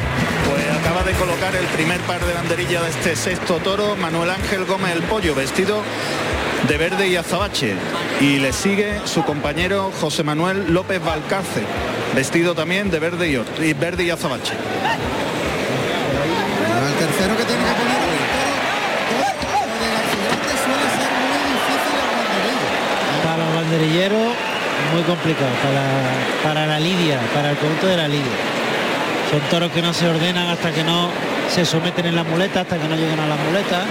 [0.50, 4.66] Pues acaba de colocar el primer par de banderilla de este sexto toro, Manuel Ángel
[4.66, 5.82] Gómez el Pollo, vestido
[6.68, 7.76] de verde y azabache.
[8.22, 11.64] Y le sigue su compañero José Manuel López Valcarce,
[12.16, 14.54] vestido también de verde y verde y azabache.
[17.00, 19.62] Tercero que tiene que poner el toro.
[19.68, 22.68] Lo de García Grande suele ser muy difícil el banderillo.
[23.24, 24.28] Para los banderilleros,
[24.94, 25.52] muy complicado.
[25.62, 25.84] Para,
[26.44, 28.38] para la lidia, para el conjunto de la lidia.
[29.30, 31.10] Son toros que no se ordenan hasta que no
[31.54, 33.84] se someten en la muleta, hasta que no llegan a la muleta.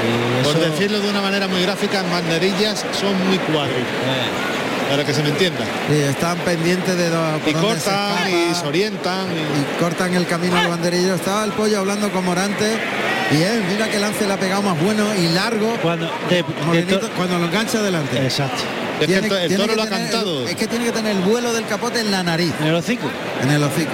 [0.00, 4.49] Y Por decirlo de una manera muy gráfica, en banderillas son muy cuadros, eh,
[4.90, 5.60] para que se me entienda.
[5.88, 9.26] Sí, están pendientes de do- por Y se cortan y se orientan.
[9.30, 11.14] y- y cortan el camino al banderillo.
[11.14, 12.76] Estaba el pollo hablando con Morante.
[13.30, 15.76] Bien, mira que lance le ha pegado más bueno y largo.
[15.82, 18.18] cuando de- de Morenito, to- cuando lo engancha adelante.
[18.24, 18.62] exacto.
[19.00, 20.46] Es que el, Tiene- to- el tiene toro que lo ha tener- cantado.
[20.48, 23.08] Es que tiene que tener el vuelo del capote en la nariz, En el hocico.
[23.42, 23.92] en el hocico.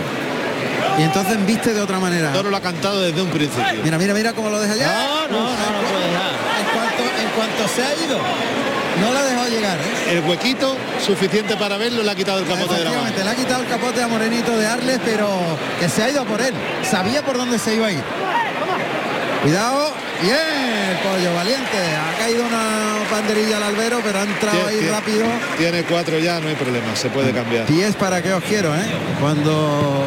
[0.99, 2.29] Y entonces viste de otra manera.
[2.29, 3.83] El toro lo ha cantado desde un principio.
[3.85, 4.87] Mira, mira, mira cómo lo deja ya.
[4.87, 6.31] No, no, no, no puede dejar.
[6.59, 8.19] En cuanto, en cuanto se ha ido,
[9.01, 10.13] no la ha dejado llegar, ¿eh?
[10.13, 13.13] El huequito suficiente para verlo le ha quitado el capote de la mano.
[13.17, 15.29] Le ha quitado el capote a Morenito de Arles, pero
[15.79, 16.55] que se ha ido por él.
[16.89, 18.03] Sabía por dónde se iba a ir.
[19.43, 19.93] Cuidado.
[20.23, 21.77] Bien, pollo valiente.
[21.77, 25.27] Ha caído una banderilla al albero, pero ha entrado ahí rápido.
[25.59, 27.67] Tiene cuatro ya, no hay problema, se puede cambiar.
[27.67, 28.87] Pies para que os quiero, ¿eh?
[29.21, 30.07] Cuando...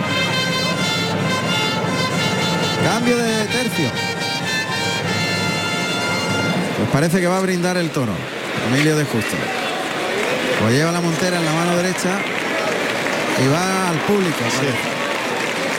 [2.83, 3.89] Cambio de tercio.
[6.77, 8.13] Pues parece que va a brindar el toro.
[8.67, 9.35] Emilio de Justo.
[10.59, 12.19] Pues lleva la montera en la mano derecha
[13.43, 14.39] y va al público.
[14.49, 14.67] Sí.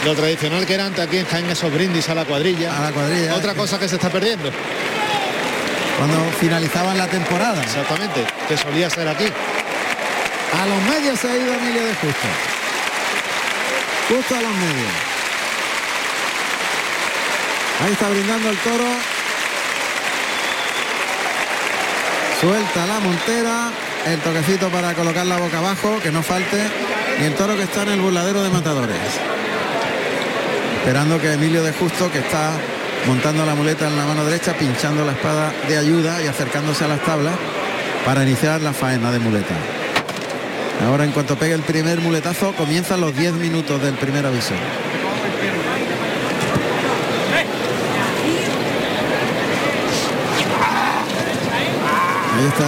[0.07, 2.77] Lo tradicional que era antes aquí en Jaén esos brindis a la cuadrilla.
[2.77, 3.35] A la cuadrilla.
[3.37, 4.51] Otra cosa que se está perdiendo.
[5.99, 7.63] Cuando finalizaban la temporada.
[7.63, 9.27] Exactamente, que solía ser aquí.
[9.27, 12.29] A los medios se ha ido Emilio de Justo.
[14.09, 14.93] Justo a los medios.
[17.85, 19.20] Ahí está brindando el toro.
[22.41, 23.71] Suelta la montera.
[24.07, 26.57] El toquecito para colocar la boca abajo, que no falte.
[27.21, 28.97] Y el toro que está en el burladero de matadores.
[30.79, 32.53] Esperando que Emilio de Justo, que está
[33.07, 36.89] montando la muleta en la mano derecha, pinchando la espada de ayuda y acercándose a
[36.89, 37.35] las tablas
[38.07, 39.55] para iniciar la faena de muleta.
[40.87, 44.55] Ahora en cuanto pegue el primer muletazo comienzan los 10 minutos del primer aviso.
[52.41, 52.65] Ahí está,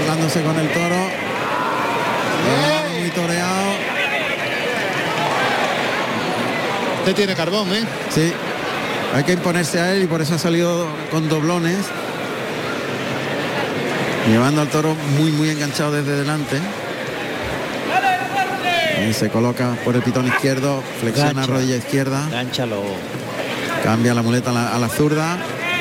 [0.00, 0.96] burlándose con el toro.
[3.00, 3.72] Muy toreado.
[7.00, 7.84] Usted tiene carbón, ¿eh?
[8.10, 8.32] Sí,
[9.14, 11.78] hay que imponerse a él y por eso ha salido con doblones.
[14.28, 16.58] Llevando al toro muy muy enganchado desde delante.
[19.12, 21.52] Se coloca por el pitón izquierdo, flexiona Gancha.
[21.52, 22.82] rodilla izquierda, Gánchalo.
[23.82, 25.38] cambia la muleta a la, a la zurda.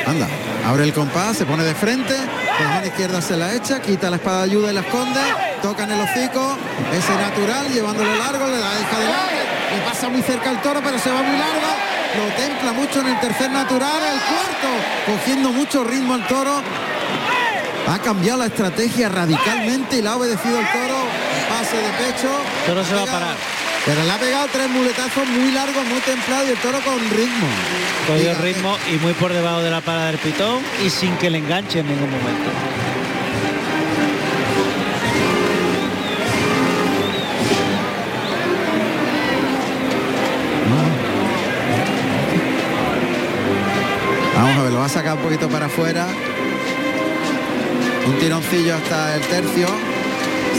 [0.07, 0.27] Anda,
[0.67, 2.15] abre el compás, se pone de frente,
[2.61, 5.19] con la mano izquierda se la echa, quita la espada de ayuda y la esconde,
[5.61, 6.57] toca en el hocico,
[6.93, 9.41] ese natural, llevándolo largo, le da deja delante,
[9.75, 11.71] le pasa muy cerca al toro, pero se va muy largo,
[12.17, 14.69] lo templa mucho en el tercer natural, el cuarto,
[15.07, 16.61] cogiendo mucho ritmo al toro.
[17.87, 20.97] Ha cambiado la estrategia radicalmente y la ha obedecido el toro.
[21.49, 22.29] Pase de pecho.
[22.67, 23.60] Toro se va a parar.
[23.85, 27.47] Pero le ha pegado tres muletazos muy largos, muy templados y el toro con ritmo.
[28.05, 31.39] Cogió ritmo y muy por debajo de la parada del pitón y sin que le
[31.39, 32.51] enganche en ningún momento.
[44.35, 46.07] Vamos a ver, lo va a sacar un poquito para afuera.
[48.07, 49.67] Un tironcillo hasta el tercio.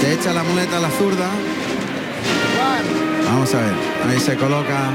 [0.00, 1.30] Se echa la muleta a la zurda.
[3.32, 3.72] Vamos a ver.
[4.08, 4.90] Ahí se coloca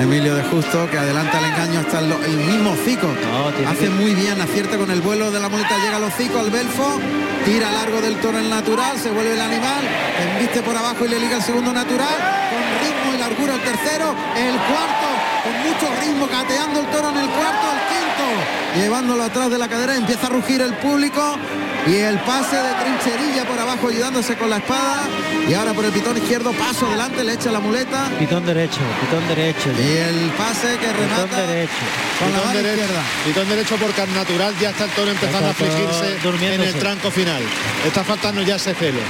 [0.00, 2.74] Emilio de Justo, que adelanta el engaño hasta el, el mismo.
[2.74, 6.04] No, tiene Hace que- muy bien, acierta con el vuelo de la muleta, llega al
[6.04, 6.98] hocico, al belfo,
[7.44, 9.82] tira largo del toro el natural, se vuelve el animal,
[10.34, 12.16] embiste por abajo y le liga el segundo natural,
[12.50, 15.08] con ritmo y largura el tercero, el cuarto,
[15.44, 19.68] con mucho ritmo, cateando el toro en el cuarto, el quinto, llevándolo atrás de la
[19.68, 21.36] cadera, empieza a rugir el público
[21.86, 25.02] y el pase de trincherilla por abajo ayudándose con la espada
[25.48, 29.26] y ahora por el pitón izquierdo paso adelante, le echa la muleta Pitón derecho, pitón
[29.28, 29.68] derecho.
[29.78, 31.72] y el pase que Pitón remata derecho.
[32.20, 33.02] con la Pitón mano derecho, izquierda.
[33.24, 36.18] pitón derecho por car natural, ya está el toro empezando a afligirse
[36.54, 37.42] en el tranco final.
[37.84, 39.00] Está faltando ya ese celo.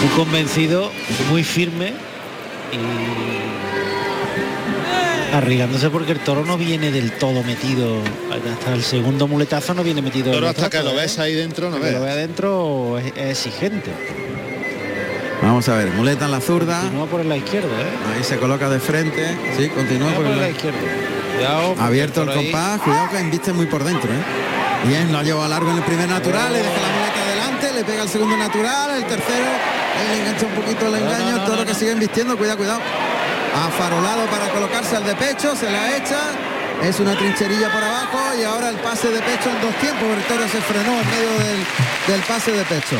[0.00, 0.90] Muy convencido,
[1.28, 1.92] muy firme
[2.72, 3.79] y
[5.40, 7.98] arriesgándose porque el toro no viene del todo metido.
[8.52, 10.26] Hasta el segundo muletazo no viene metido.
[10.28, 10.96] en Pero el hasta que lo ¿eh?
[10.96, 12.00] ves ahí dentro, no que lo ves.
[12.02, 13.90] ve adentro es, es exigente.
[15.42, 16.80] Vamos a ver, muleta en la zurda.
[16.80, 18.14] Continúa por la izquierda, ¿eh?
[18.16, 19.36] Ahí se coloca de frente.
[19.56, 20.78] Sí, continúa por por el la izquierda.
[21.36, 24.86] Cuidado, Abierto el toro ahí- compás, cuidado que embiste muy por dentro, ¿eh?
[24.86, 27.84] Bien, lo ha llevado largo en el primer natural, le deja la muleta adelante, le
[27.84, 29.46] pega el segundo natural, el tercero,
[30.12, 31.78] le engancha un poquito el engaño, no, el toro no, que no.
[31.78, 32.80] sigue embistiendo, cuidado, cuidado.
[33.54, 36.20] Afarolado para colocarse al de pecho, se la echa,
[36.82, 40.22] es una trincherilla por abajo y ahora el pase de pecho en dos tiempos, el
[40.24, 41.66] toro se frenó en medio del,
[42.06, 42.96] del pase de pecho.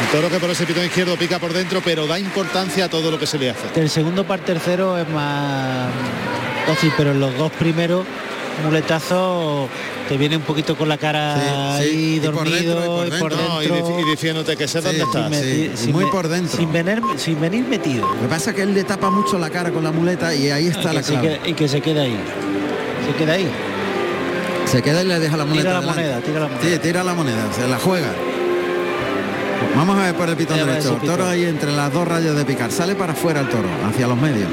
[0.00, 3.10] Un toro que por ese pitón izquierdo pica por dentro, pero da importancia a todo
[3.10, 3.68] lo que se le hace.
[3.74, 5.88] Del segundo para el tercero es más
[6.66, 8.06] dócil, pero en los dos primeros
[8.64, 9.68] muletazos
[10.08, 13.20] te viene un poquito con la cara Sí, sí, ahí y por dormido dentro, y
[13.20, 13.54] por dentro.
[13.54, 15.04] No, y, diciéndote que sé dónde
[15.40, 15.84] sí, sí.
[15.84, 16.56] sin muy por dentro.
[16.56, 18.06] Sin venir, sin venir metido.
[18.06, 20.50] Lo que pasa es que él le tapa mucho la cara con la muleta y
[20.50, 21.28] ahí está y, la que se clave.
[21.28, 22.16] queda, y que se queda ahí.
[23.06, 23.50] Se queda ahí.
[24.66, 25.68] Se queda y le deja la muleta.
[25.68, 26.62] Tira la moneda, tira la moneda.
[26.62, 28.12] Sí, tira la moneda, se la juega.
[29.74, 30.98] Vamos a ver por el pitón derecho.
[31.00, 32.70] El toro ahí entre las dos rayas de picar.
[32.72, 34.48] Sale para afuera el toro, hacia los medios.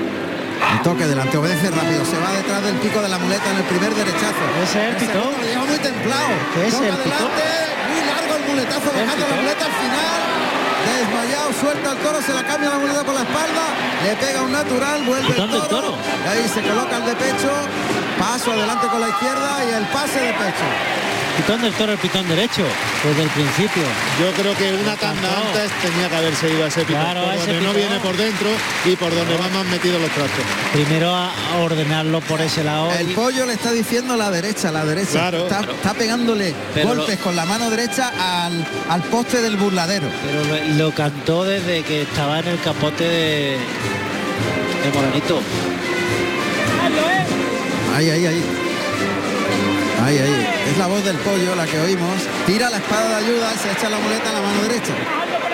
[0.73, 2.03] El toque delante, obedece rápido.
[2.05, 4.43] Se va detrás del pico de la muleta en el primer derechazo.
[4.63, 5.31] Ese es el pitón.
[5.39, 6.29] lo lleva muy templado.
[6.65, 7.13] Es Toca el pitón.
[7.13, 7.45] adelante,
[7.89, 10.19] muy largo el muletazo, El dejando la muleta al final.
[10.83, 13.65] Desmayado, suelta el toro, se la cambia la muleta por la espalda,
[14.03, 15.67] le pega un natural, vuelve el toro.
[15.69, 15.95] toro.
[15.95, 17.51] Y ahí se coloca el de pecho,
[18.19, 20.67] paso adelante con la izquierda y el pase de pecho.
[21.37, 22.61] Pitón del toro, el pitón derecho,
[23.03, 23.81] desde el principio.
[24.21, 27.33] Yo creo que una tanda antes tenía que haberse ido a ese pitón, Claro, por
[27.33, 28.49] ese donde no viene por dentro
[28.85, 30.45] y por donde van más metidos los trastos.
[30.73, 31.31] Primero a,
[31.63, 32.91] ordenarlo por ese lado.
[32.93, 35.11] El pollo le está diciendo la derecha, la derecha.
[35.11, 35.43] Claro.
[35.43, 40.07] está, está pegándole Pero golpes lo- con la mano derecha al, al poste del burladero.
[40.25, 43.57] pero lo, lo cantó desde que estaba en el capote de,
[44.83, 45.41] de Moranito.
[47.95, 48.43] Ahí, ahí, ahí.
[50.03, 50.47] Ahí, ahí.
[50.71, 52.17] Es la voz del pollo la que oímos.
[52.45, 54.93] Tira la espada de ayuda, se echa la muleta a la mano derecha.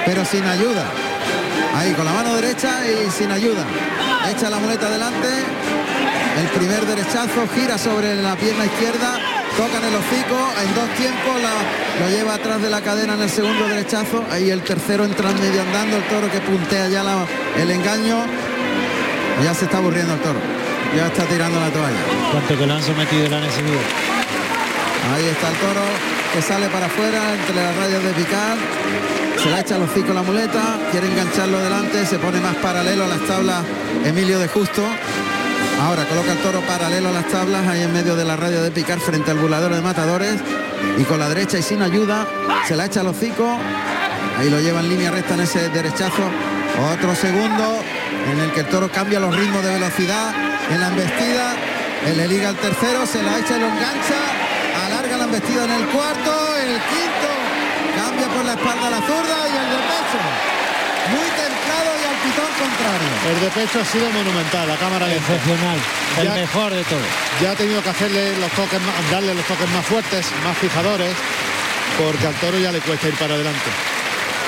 [0.06, 0.86] Pero sin ayuda.
[1.76, 3.64] Ahí, con la mano derecha y sin ayuda.
[4.32, 5.28] Echa la muleta adelante.
[6.42, 9.20] El primer derechazo gira sobre la pierna izquierda.
[9.58, 10.38] Toca en el hocico.
[10.64, 14.24] En dos tiempos la- lo lleva atrás de la cadena en el segundo derechazo.
[14.32, 15.98] Ahí el tercero entra en medio andando.
[15.98, 17.04] El toro que puntea ya
[17.58, 18.26] el engaño.
[19.44, 20.40] Ya se está aburriendo el toro.
[20.96, 22.02] Ya está tirando la toalla.
[22.32, 23.28] Cuanto que lo han sometido.
[25.08, 25.82] Ahí está el toro
[26.34, 28.58] que sale para afuera entre las rayas de picar.
[29.42, 33.08] Se la echa los hocico la muleta, quiere engancharlo delante, se pone más paralelo a
[33.08, 33.64] las tablas
[34.04, 34.84] Emilio de Justo.
[35.82, 38.70] Ahora coloca el toro paralelo a las tablas ahí en medio de la raya de
[38.70, 40.36] picar frente al burladero de matadores.
[40.98, 42.28] Y con la derecha y sin ayuda,
[42.68, 43.58] se la echa los hocico.
[44.38, 46.24] Ahí lo lleva en línea recta en ese derechazo.
[46.94, 47.82] Otro segundo
[48.32, 50.34] en el que el toro cambia los ritmos de velocidad
[50.70, 51.56] en la embestida.
[52.08, 54.49] Él le liga el tercero, se la echa y lo engancha.
[55.30, 56.32] Embestida en el cuarto.
[56.58, 57.30] El quinto
[57.96, 60.20] cambia por la espalda la zurda y el de pecho.
[61.14, 63.12] Muy templado y al pitón contrario.
[63.30, 65.34] El de pecho ha sido monumental, la cámara lenta.
[65.34, 65.78] Excepcional.
[66.18, 67.10] El Ya- mejor de todos.
[67.42, 71.14] Ya ha tenido que hacerle los toques, más- darle los toques más fuertes, más fijadores,
[72.02, 73.70] porque al toro ya le cuesta ir para adelante.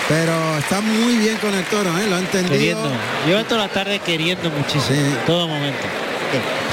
[0.10, 2.08] Pero está muy bien con el toro, ¿eh?
[2.08, 2.52] lo ha entendido.
[2.58, 2.92] Queriendo.
[3.28, 4.84] Lleva toda la tarde queriendo muchísimo.
[4.88, 5.16] Sí.
[5.28, 5.86] Todo momento.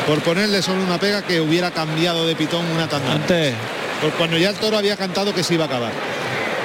[0.06, 3.12] Por ponerle solo una pega que hubiera cambiado de pitón una tanda.
[3.12, 3.54] Antes
[4.00, 5.92] Por cuando ya el toro había cantado que se iba a acabar.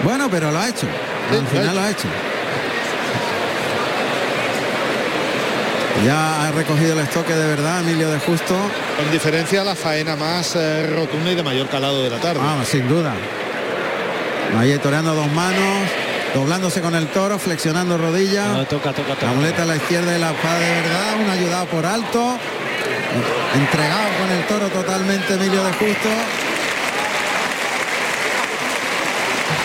[0.04, 0.88] Bueno, pero lo ha hecho.
[1.30, 2.08] Sí, Al final lo ha hecho.
[6.06, 8.56] Ya ha recogido el estoque de verdad, Emilio de Justo.
[8.98, 12.40] Con diferencia la faena más eh, rotunda y de mayor calado de la tarde.
[12.40, 13.14] Vamos, sin duda.
[14.58, 15.88] Ahí toreando dos manos,
[16.36, 18.48] doblándose con el toro, flexionando rodillas.
[18.50, 19.28] no, toca, toca, toca.
[19.28, 22.38] La muleta a la izquierda y la espada de verdad, un ayudado por alto.
[23.56, 26.10] Entregado con el toro totalmente Emilio de Justo.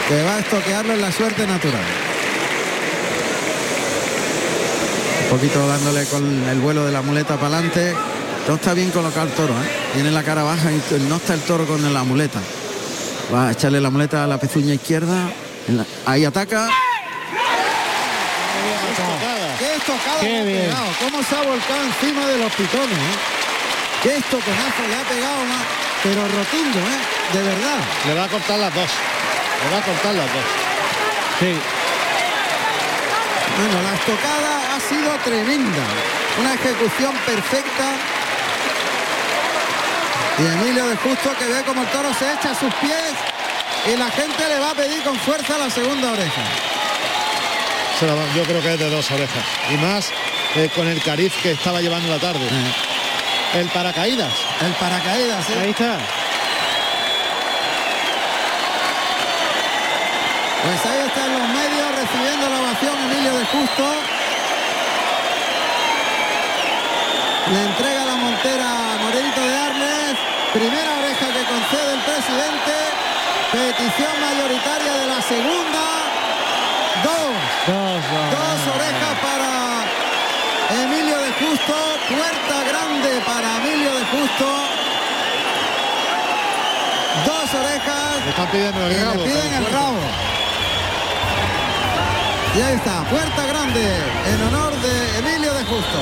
[0.08, 1.82] Que va a estoquearlo en la suerte natural.
[5.24, 7.94] Un poquito dándole con el vuelo de la muleta para adelante.
[8.48, 9.68] No está bien colocado el toro, ¿eh?
[9.92, 12.40] Tiene la cara baja y no está el toro con la muleta.
[13.34, 15.28] Va a echarle la muleta a la pezuña izquierda.
[15.68, 16.68] La- Ahí ataca.
[19.58, 20.70] ¡Qué estocada Qué bien.
[21.00, 22.88] ¿Cómo se ha volcado encima de los pitones?
[22.88, 24.02] eh?
[24.02, 25.44] ¡Qué estoconazo le ha pegado!
[25.44, 25.58] ¿no?
[26.02, 27.36] Pero rotundo, ¿eh?
[27.36, 27.78] De verdad.
[28.06, 28.88] Le va a cortar las dos.
[29.64, 30.44] Le va a cortar las dos.
[31.40, 31.52] Sí.
[33.58, 35.82] Bueno, la estocada ha sido tremenda.
[36.40, 37.86] Una ejecución perfecta.
[40.38, 43.12] Y Emilio de Justo que ve como el toro se echa a sus pies
[43.92, 46.42] y la gente le va a pedir con fuerza la segunda oreja.
[48.36, 49.44] Yo creo que es de dos orejas.
[49.72, 50.12] Y más
[50.54, 52.46] eh, con el cariz que estaba llevando la tarde.
[52.46, 54.32] Eh, El paracaídas.
[54.60, 55.58] el paracaídas, ¿eh?
[55.60, 55.98] Ahí está.
[60.68, 63.84] Pues ahí está en los medios recibiendo la ovación Emilio de Justo.
[67.52, 70.14] Le entrega la montera a Morelito de Arles.
[70.52, 72.74] Primera oreja que concede el presidente.
[73.50, 75.84] Petición mayoritaria de la segunda.
[77.00, 77.32] Dos.
[77.64, 78.28] Dos, dos.
[78.36, 79.50] Dos orejas para
[80.84, 81.76] Emilio de Justo.
[82.12, 84.48] Puerta grande para Emilio de Justo.
[87.24, 88.20] Dos orejas.
[88.22, 89.24] Le están pidiendo el le rabo.
[89.24, 90.37] piden tan el rabo.
[92.58, 95.98] Y ahí está, puerta grande en honor de Emilio de Justo.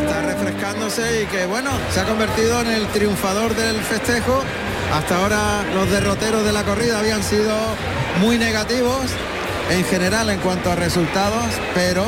[0.00, 4.44] Está refrescándose y que bueno, se ha convertido en el triunfador del festejo.
[4.92, 7.54] Hasta ahora los derroteros de la corrida habían sido
[8.20, 9.02] muy negativos
[9.70, 12.04] en general en cuanto a resultados, pero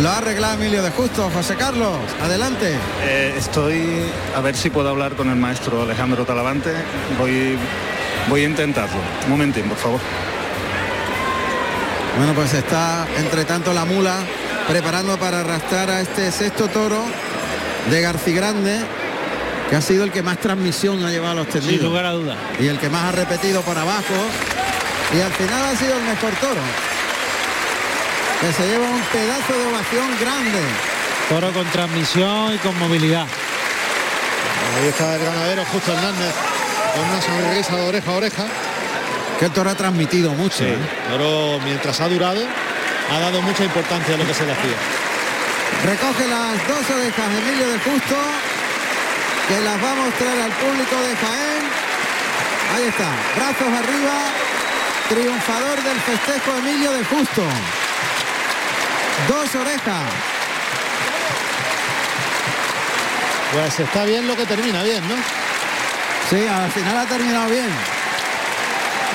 [0.00, 1.30] lo ha arreglado Emilio de Justo.
[1.32, 2.74] José Carlos, adelante.
[3.02, 4.02] Eh, estoy
[4.34, 6.72] a ver si puedo hablar con el maestro Alejandro Talavante.
[7.18, 7.56] Voy,
[8.28, 8.98] voy a intentarlo.
[9.24, 10.00] Un momentín, por favor.
[12.18, 14.16] Bueno, pues está entre tanto la mula
[14.68, 17.02] preparando para arrastrar a este sexto toro
[17.90, 18.80] de Garcigrande,
[19.70, 21.84] que ha sido el que más transmisión ha llevado a los Sin tendidos.
[21.88, 22.36] lugar a dudas.
[22.60, 24.14] y el que más ha repetido por abajo
[25.16, 26.60] y al final ha sido el mejor toro
[28.40, 30.60] que se lleva un pedazo de ovación grande
[31.28, 33.26] Toro con transmisión y con movilidad.
[34.78, 36.32] Ahí está el ganadero Justo Hernández
[36.94, 38.44] con una sonrisa de oreja a oreja.
[39.40, 40.76] que el toro ha transmitido mucho ¿eh?
[41.10, 42.40] Pero mientras ha durado,
[43.12, 44.76] ha dado mucha importancia a lo que se le hacía.
[45.84, 48.16] recoge las dos orejas de Emilio de Justo
[49.48, 51.62] que las va a mostrar al público de Jaén
[52.74, 54.16] ahí está brazos arriba
[55.08, 57.42] triunfador del festejo Emilio de Justo
[59.28, 60.02] dos orejas
[63.52, 65.14] Pues está bien lo que termina bien, ¿no?
[66.28, 67.95] Sí, al final ha terminado bien.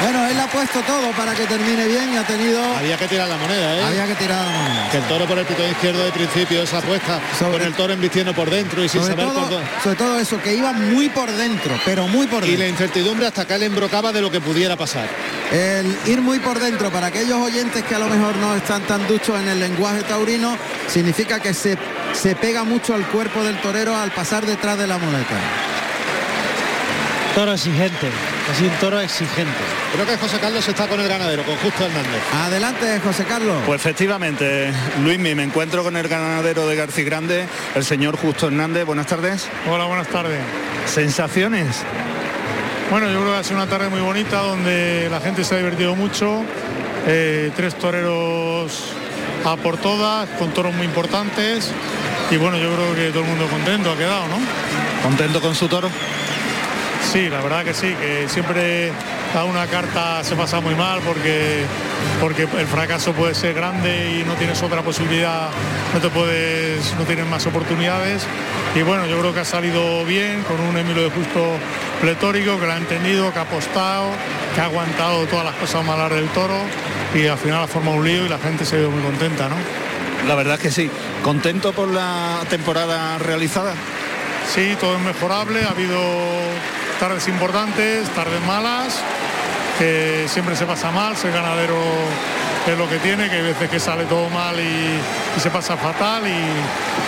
[0.01, 2.59] Bueno, él ha puesto todo para que termine bien y ha tenido...
[2.75, 3.83] Había que tirar la moneda, ¿eh?
[3.83, 4.89] Había que tirar la moneda.
[4.89, 7.93] Que el toro por el pitón izquierdo de principio, esa apuesta Sobre- con el toro
[7.93, 9.67] embistiendo por dentro y sin Sobre saber por todo, dónde.
[9.83, 12.85] sobre todo eso, que iba muy por dentro, pero muy por Y la dentro.
[12.85, 15.07] incertidumbre hasta acá le embrocaba de lo que pudiera pasar.
[15.51, 19.05] El ir muy por dentro, para aquellos oyentes que a lo mejor no están tan
[19.07, 21.77] duchos en el lenguaje taurino, significa que se,
[22.13, 25.35] se pega mucho al cuerpo del torero al pasar detrás de la muleta.
[27.35, 28.09] Toro exigente.
[28.49, 29.51] Así un toro exigente.
[29.93, 32.21] Creo que José Carlos está con el ganadero, con Justo Hernández.
[32.33, 33.57] Adelante, José Carlos.
[33.65, 34.71] Pues efectivamente,
[35.03, 38.85] Luismi, me encuentro con el ganadero de García Grande, el señor Justo Hernández.
[38.85, 39.47] Buenas tardes.
[39.69, 40.39] Hola, buenas tardes.
[40.85, 41.83] ¿Sensaciones?
[42.89, 45.57] Bueno, yo creo que ha sido una tarde muy bonita donde la gente se ha
[45.57, 46.43] divertido mucho.
[47.07, 48.93] Eh, tres toreros
[49.45, 51.71] a por todas, con toros muy importantes.
[52.29, 54.37] Y bueno, yo creo que todo el mundo contento ha quedado, ¿no?
[55.03, 55.89] ¿Contento con su toro?
[57.11, 58.89] Sí, la verdad que sí, que siempre
[59.35, 61.65] a una carta se pasa muy mal porque,
[62.21, 65.49] porque el fracaso puede ser grande y no tienes otra posibilidad,
[65.93, 68.25] no te puedes, no tienes más oportunidades.
[68.75, 71.57] Y bueno, yo creo que ha salido bien con un Emilio de Justo
[71.99, 74.11] pletórico, que lo ha entendido, que ha apostado,
[74.55, 76.61] que ha aguantado todas las cosas malas del toro
[77.13, 79.57] y al final ha formado un lío y la gente se ido muy contenta, ¿no?
[80.29, 80.89] La verdad es que sí.
[81.23, 83.73] ¿Contento por la temporada realizada?
[84.47, 85.99] Sí, todo es mejorable, ha habido
[87.01, 88.93] tardes importantes, tardes malas,
[89.79, 91.75] que siempre se pasa mal, ser ganadero
[92.67, 94.99] es lo que tiene, que hay veces que sale todo mal y,
[95.35, 96.45] y se pasa fatal, y,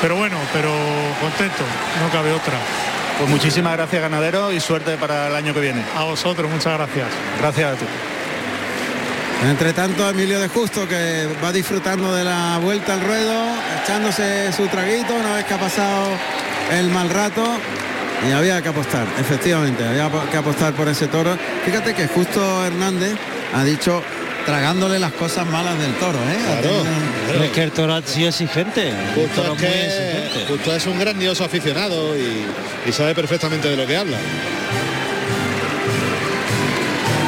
[0.01, 0.71] pero bueno, pero
[1.21, 1.63] contento,
[2.01, 2.55] no cabe otra.
[3.19, 5.83] Pues muchísimas gracias, ganadero, y suerte para el año que viene.
[5.95, 7.07] A vosotros, muchas gracias.
[7.39, 7.85] Gracias a ti.
[9.47, 13.45] Entre tanto, Emilio de Justo que va disfrutando de la vuelta al ruedo,
[13.83, 16.07] echándose su traguito una vez que ha pasado
[16.71, 17.45] el mal rato.
[18.27, 21.37] Y había que apostar, efectivamente, había que apostar por ese toro.
[21.65, 23.15] Fíjate que Justo Hernández
[23.53, 24.01] ha dicho
[24.45, 26.37] tragándole las cosas malas del toro, ¿eh?
[26.45, 26.83] Claro,
[27.27, 27.43] claro.
[27.43, 28.93] Es que el toro ha sido exigente.
[29.15, 30.45] Justo toro es, que, exigente.
[30.47, 32.45] Justo es un grandioso aficionado y,
[32.87, 34.17] y sabe perfectamente de lo que habla.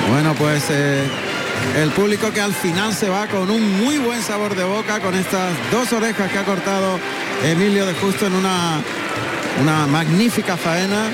[0.09, 1.03] Bueno, pues eh,
[1.77, 5.15] el público que al final se va con un muy buen sabor de boca con
[5.15, 6.99] estas dos orejas que ha cortado
[7.43, 8.81] Emilio de Justo en una,
[9.61, 11.09] una magnífica faena.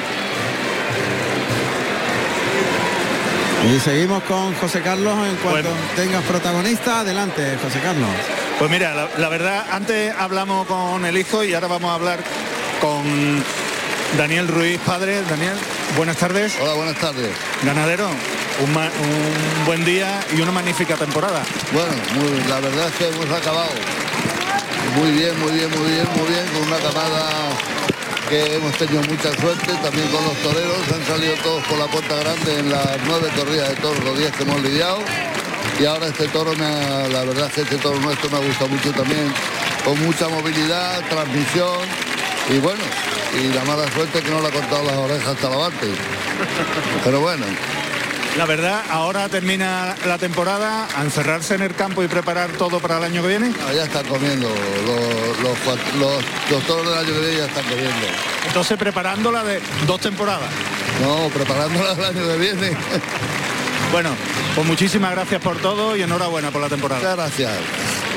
[3.74, 5.70] Y seguimos con José Carlos en cuanto Bueno.
[5.96, 7.02] tengas protagonista.
[7.02, 8.10] Adelante, José Carlos.
[8.58, 12.20] Pues mira, la, la verdad, antes hablamos con el hijo y ahora vamos a hablar
[12.80, 13.44] con
[14.18, 15.22] Daniel Ruiz, padre.
[15.30, 15.54] Daniel,
[15.96, 16.54] buenas tardes.
[16.60, 17.30] Hola, buenas tardes.
[17.64, 18.08] Ganadero,
[18.66, 21.44] un, ma- un buen día y una magnífica temporada.
[21.72, 23.70] Bueno, muy- la verdad es que hemos acabado
[24.98, 27.30] muy bien, muy bien, muy bien, muy bien, con una camada
[28.32, 32.16] que hemos tenido mucha suerte, también con los toreros, han salido todos por la puerta
[32.16, 35.00] grande en las nueve corridas de toros, los días que hemos lidiado.
[35.78, 38.40] Y ahora este toro, me ha- la verdad es que este toro nuestro me ha
[38.40, 39.34] gustado mucho también,
[39.84, 41.80] con mucha movilidad, transmisión.
[42.50, 42.82] Y bueno,
[43.38, 45.70] y la mala suerte que no le ha cortado las orejas hasta la
[47.04, 47.46] Pero bueno,
[48.38, 52.98] La verdad, ahora termina la temporada, a encerrarse en el campo y preparar todo para
[52.98, 53.54] el año que viene.
[53.76, 58.08] ya están comiendo, los, los, los, toros del año que viene ya están comiendo.
[58.48, 60.50] Entonces preparándola de dos temporadas.
[61.02, 62.78] No, preparándola del año que viene.
[63.92, 64.12] bueno,
[64.56, 67.02] pues muchísimas gracias por todo y enhorabuena por la temporada.
[67.02, 67.52] Muchas gracias.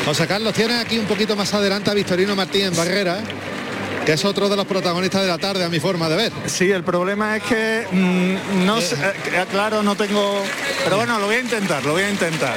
[0.04, 3.18] José Carlos tiene aquí un poquito más adelante a Victorino Martín en Barrera
[4.04, 6.32] que es otro de los protagonistas de la tarde a mi forma de ver.
[6.46, 10.42] Sí, el problema es que mm, no sé, eh, eh, claro, no tengo,
[10.84, 12.56] pero bueno, lo voy a intentar, lo voy a intentar.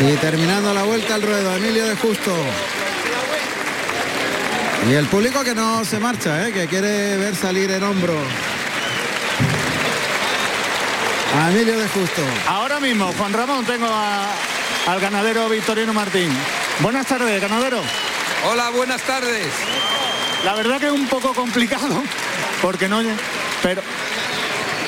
[0.00, 2.34] Y terminando la vuelta al ruedo, Emilio de Justo.
[4.90, 6.52] Y el público que no se marcha, ¿eh?
[6.52, 8.14] que quiere ver salir el hombro.
[11.40, 12.22] A Emilio de Justo.
[12.46, 16.30] Ahora mismo, Juan Ramón, tengo al ganadero Victorino Martín.
[16.80, 17.80] Buenas tardes, ganadero.
[18.50, 19.46] Hola, buenas tardes.
[20.44, 22.02] La verdad que es un poco complicado,
[22.60, 23.00] porque no...
[23.62, 23.80] Pero,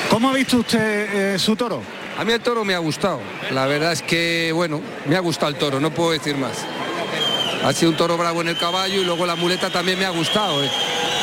[0.09, 1.81] ¿cómo ha visto usted eh, su toro?
[2.17, 3.21] A mí el toro me ha gustado.
[3.51, 6.57] La verdad es que, bueno, me ha gustado el toro, no puedo decir más.
[7.63, 10.09] Ha sido un toro bravo en el caballo y luego la muleta también me ha
[10.09, 10.63] gustado.
[10.63, 10.69] Eh.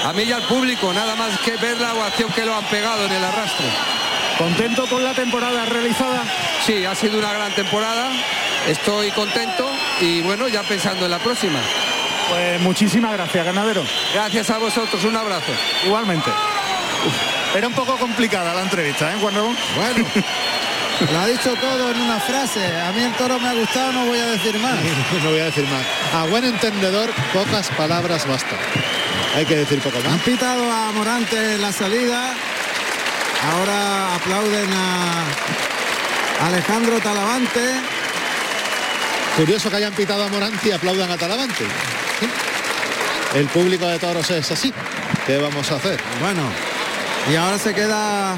[0.04, 3.04] A mí y al público, nada más que ver la ovación que lo han pegado
[3.04, 3.66] en el arrastre.
[4.38, 6.24] ¿Contento con la temporada realizada?
[6.66, 8.10] Sí, ha sido una gran temporada.
[8.66, 11.60] Estoy contento y bueno, ya pensando en la próxima.
[12.28, 13.84] Pues muchísimas gracias, ganadero.
[14.12, 15.52] Gracias a vosotros, un abrazo.
[15.84, 16.30] Igualmente.
[17.54, 20.06] Era un poco complicada la entrevista, ¿eh, Juan Bueno,
[21.12, 22.66] lo ha dicho todo en una frase.
[22.80, 24.74] A mí el toro me ha gustado, no voy a decir más.
[25.22, 25.84] no voy a decir más.
[26.14, 28.58] A buen entendedor, pocas palabras bastan.
[29.36, 30.14] Hay que decir poco más.
[30.14, 32.34] Han pitado a Morante en la salida.
[33.52, 37.93] Ahora aplauden a Alejandro Talavante.
[39.36, 41.64] Curioso que hayan pitado a Morante y aplaudan a Talavante.
[43.34, 44.72] El público de toros es así.
[45.26, 45.98] ¿Qué vamos a hacer?
[46.20, 46.42] Bueno,
[47.30, 48.36] y ahora se queda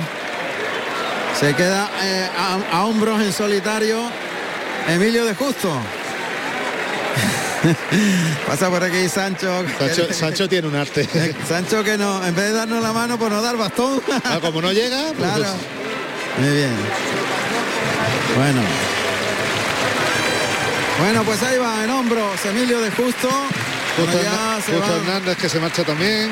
[1.39, 2.27] se queda eh,
[2.73, 4.11] a, hombros en solitario
[4.89, 5.71] Emilio de Justo.
[8.47, 9.65] Pasa por aquí Sancho.
[10.13, 11.07] Sancho, tiene un arte.
[11.47, 14.01] Sancho que no, en vez de darnos la mano, por no dar bastón.
[14.25, 15.53] Ah, como no llega, pues claro.
[16.39, 16.75] Muy bien.
[18.35, 18.63] Bueno.
[20.99, 23.29] Bueno, pues ahí va en hombros Emilio de Justo.
[23.97, 26.31] Justo, Hernández que se marcha también.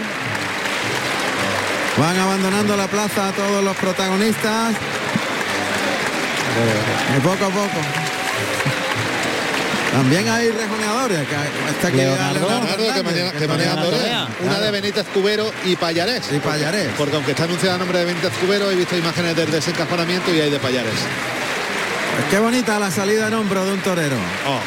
[1.99, 4.75] Van abandonando la plaza a todos los protagonistas.
[7.17, 7.81] Y poco a poco.
[9.93, 11.21] También hay rejoneadores.
[11.81, 12.49] Que aquí Leonardo,
[13.39, 13.85] que mañana,
[14.41, 16.33] Una de Benítez Cubero y Payarés.
[16.33, 16.89] Y Payarés.
[16.99, 20.41] Porque, aunque está anunciado el nombre de Benítez Cubero, he visto imágenes del desencajonamiento y
[20.41, 21.34] hay de Payarés.
[22.31, 24.17] Qué bonita la salida en hombro de un torero.
[24.47, 24.61] Oh.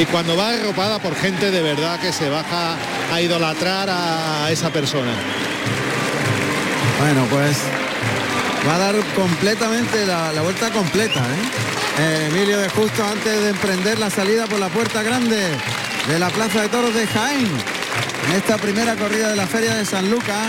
[0.00, 2.76] Y cuando va arropada por gente de verdad que se baja
[3.12, 5.12] a idolatrar a esa persona.
[7.00, 7.58] Bueno, pues
[8.66, 11.20] va a dar completamente la, vuelta completa.
[11.20, 12.00] ¿eh?
[12.00, 12.28] ¿eh?
[12.30, 15.48] Emilio de Justo antes de emprender la salida por la puerta grande
[16.08, 17.48] de la Plaza de Toros de Jaén.
[18.28, 20.48] En esta primera corrida de la Feria de San Lucas,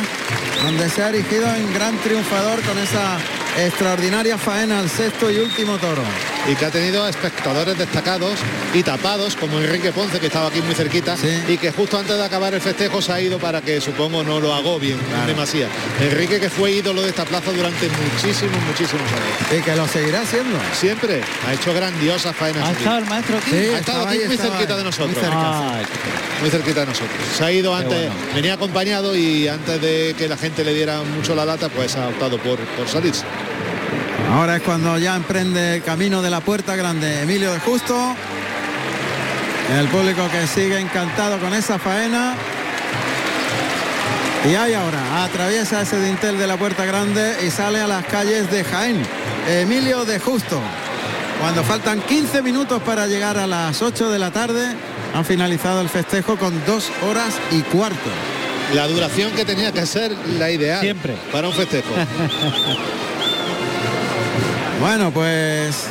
[0.64, 3.18] donde se ha erigido en gran triunfador con esa
[3.66, 6.03] extraordinaria faena al sexto y último toro.
[6.47, 8.39] Y que ha tenido espectadores destacados
[8.73, 11.15] y tapados, como Enrique Ponce, que estaba aquí muy cerquita,
[11.47, 14.39] y que justo antes de acabar el festejo se ha ido para que supongo no
[14.39, 15.71] lo hago bien demasiado.
[16.01, 19.59] Enrique que fue ídolo de esta plaza durante muchísimos, muchísimos años.
[19.59, 20.57] Y que lo seguirá siendo.
[20.73, 21.21] Siempre.
[21.47, 22.67] Ha hecho grandiosas faenas.
[22.67, 23.55] ¿Ha estado el maestro aquí?
[23.55, 25.17] ha estado aquí muy cerquita de nosotros.
[26.41, 27.17] Muy, cerquita de nosotros.
[27.37, 31.35] Se ha ido antes, venía acompañado y antes de que la gente le diera mucho
[31.35, 33.25] la lata, pues ha optado por, por salirse.
[34.32, 38.15] Ahora es cuando ya emprende el camino de la puerta grande Emilio de Justo.
[39.77, 42.36] El público que sigue encantado con esa faena.
[44.49, 48.49] Y ahí ahora atraviesa ese dintel de la puerta grande y sale a las calles
[48.51, 49.01] de Jaén.
[49.47, 50.61] Emilio de Justo.
[51.41, 54.75] Cuando faltan 15 minutos para llegar a las 8 de la tarde,
[55.15, 58.09] han finalizado el festejo con dos horas y cuarto.
[58.75, 61.15] La duración que tenía que ser la ideal Siempre.
[61.32, 61.89] para un festejo.
[64.80, 65.88] Bueno, pues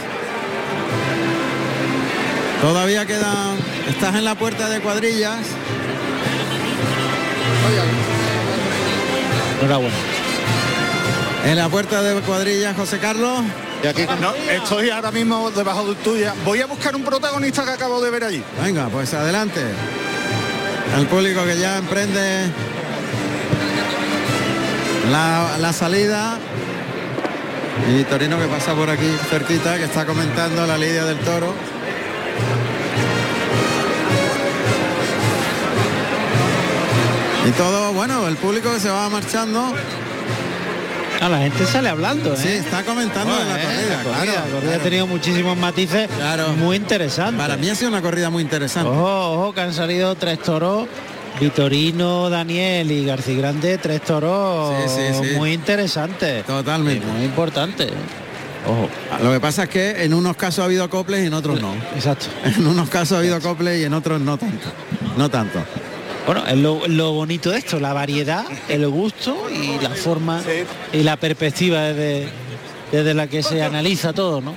[2.62, 3.56] todavía quedan.
[3.86, 5.40] Estás en la puerta de cuadrillas.
[9.60, 9.96] Enhorabuena.
[11.44, 13.40] En la puerta de cuadrillas, José Carlos.
[13.82, 16.34] Y aquí no, estoy ahora mismo debajo de tuya.
[16.44, 18.42] Voy a buscar un protagonista que acabo de ver allí.
[18.62, 19.60] Venga, pues adelante.
[20.98, 22.46] El público que ya emprende
[25.10, 26.38] la, la salida
[27.86, 31.52] y Torino que pasa por aquí cerquita, que está comentando la lidia del toro.
[37.46, 39.72] Y todo, bueno, el público que se va marchando.
[41.20, 42.36] Ah, la gente sale hablando, ¿eh?
[42.36, 44.80] Sí, está comentando de la Joder, corrida, la corrida, claro, la corrida claro.
[44.80, 46.48] ha tenido muchísimos matices Claro.
[46.52, 47.38] muy interesantes.
[47.40, 48.88] Para mí ha sido una corrida muy interesante.
[48.88, 50.86] Ojo, ojo, que han salido tres toros.
[51.40, 55.36] Vitorino, Daniel y García Grande, tres toros Sí, sí, sí.
[55.36, 56.44] muy interesantes.
[56.44, 57.06] Totalmente.
[57.06, 57.88] Y muy importantes.
[58.66, 58.88] Ojo.
[59.22, 61.74] Lo que pasa es que en unos casos ha habido acoples y en otros no.
[61.94, 62.26] Exacto.
[62.44, 64.68] En unos casos ha habido acoples y en otros no tanto.
[65.16, 65.60] No tanto.
[66.26, 70.42] Bueno, es lo, lo bonito de esto, la variedad, el gusto y la forma
[70.92, 72.28] y la perspectiva desde,
[72.92, 74.52] desde la que se analiza todo, ¿no?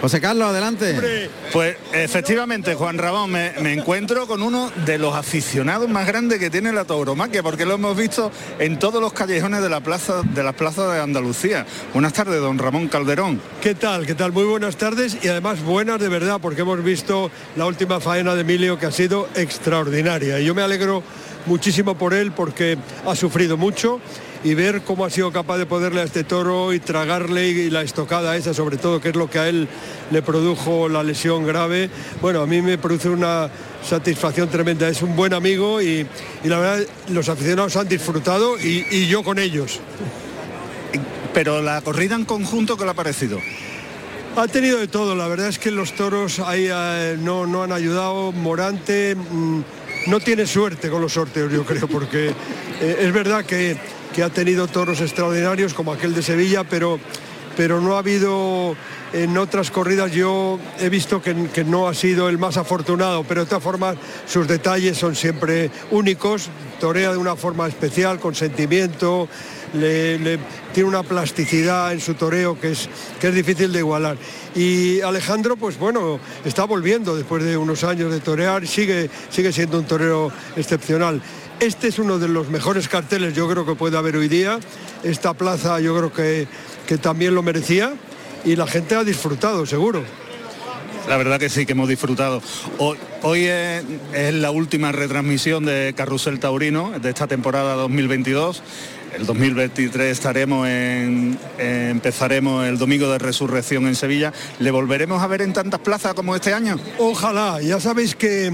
[0.00, 1.30] José Carlos, adelante.
[1.52, 6.50] Pues efectivamente, Juan Ramón, me, me encuentro con uno de los aficionados más grandes que
[6.50, 10.42] tiene la tauromaquia, porque lo hemos visto en todos los callejones de la plaza de
[10.42, 11.66] las plazas de Andalucía.
[11.92, 13.40] Buenas tardes, don Ramón Calderón.
[13.60, 14.06] ¿Qué tal?
[14.06, 14.32] ¿Qué tal?
[14.32, 18.42] Muy buenas tardes y además buenas de verdad porque hemos visto la última faena de
[18.42, 20.38] Emilio que ha sido extraordinaria.
[20.38, 21.02] Y yo me alegro
[21.46, 22.76] muchísimo por él porque
[23.06, 24.00] ha sufrido mucho
[24.46, 27.82] y ver cómo ha sido capaz de poderle a este toro y tragarle y la
[27.82, 29.66] estocada esa sobre todo que es lo que a él
[30.12, 31.90] le produjo la lesión grave.
[32.22, 33.50] Bueno, a mí me produce una
[33.84, 34.88] satisfacción tremenda.
[34.88, 36.06] Es un buen amigo y,
[36.44, 39.80] y la verdad los aficionados han disfrutado y, y yo con ellos.
[41.34, 43.40] Pero la corrida en conjunto, ¿qué le ha parecido?
[44.36, 47.72] Ha tenido de todo, la verdad es que los toros ahí eh, no, no han
[47.72, 48.30] ayudado.
[48.30, 49.60] Morante mm,
[50.06, 52.28] no tiene suerte con los sorteos, yo creo, porque
[52.80, 53.76] eh, es verdad que,
[54.16, 56.98] que ha tenido toros extraordinarios como aquel de Sevilla, pero,
[57.54, 58.74] pero no ha habido
[59.12, 61.34] en otras corridas yo he visto que,
[61.66, 66.48] no ha sido el más afortunado, pero de todas formas sus detalles son siempre únicos,
[66.80, 69.28] torea de una forma especial, con sentimiento,
[69.74, 70.38] le,
[70.72, 72.88] tiene una plasticidad en su toreo que es,
[73.20, 74.16] que es difícil de igualar.
[74.54, 79.78] Y Alejandro, pues bueno, está volviendo después de unos años de torear, sigue, sigue siendo
[79.78, 81.20] un torero excepcional.
[81.58, 84.58] Este es uno de los mejores carteles yo creo que puede haber hoy día.
[85.02, 86.46] Esta plaza yo creo que,
[86.86, 87.94] que también lo merecía
[88.44, 90.04] y la gente ha disfrutado, seguro.
[91.08, 92.42] La verdad que sí, que hemos disfrutado.
[93.22, 98.62] Hoy, es, es la última retransmisión de Carrusel Taurino de esta temporada 2022.
[99.16, 104.30] El 2023 estaremos en, eh, empezaremos el domingo de resurrección en Sevilla.
[104.58, 106.78] ¿Le volveremos a ver en tantas plazas como este año?
[106.98, 108.52] Ojalá, ya sabéis que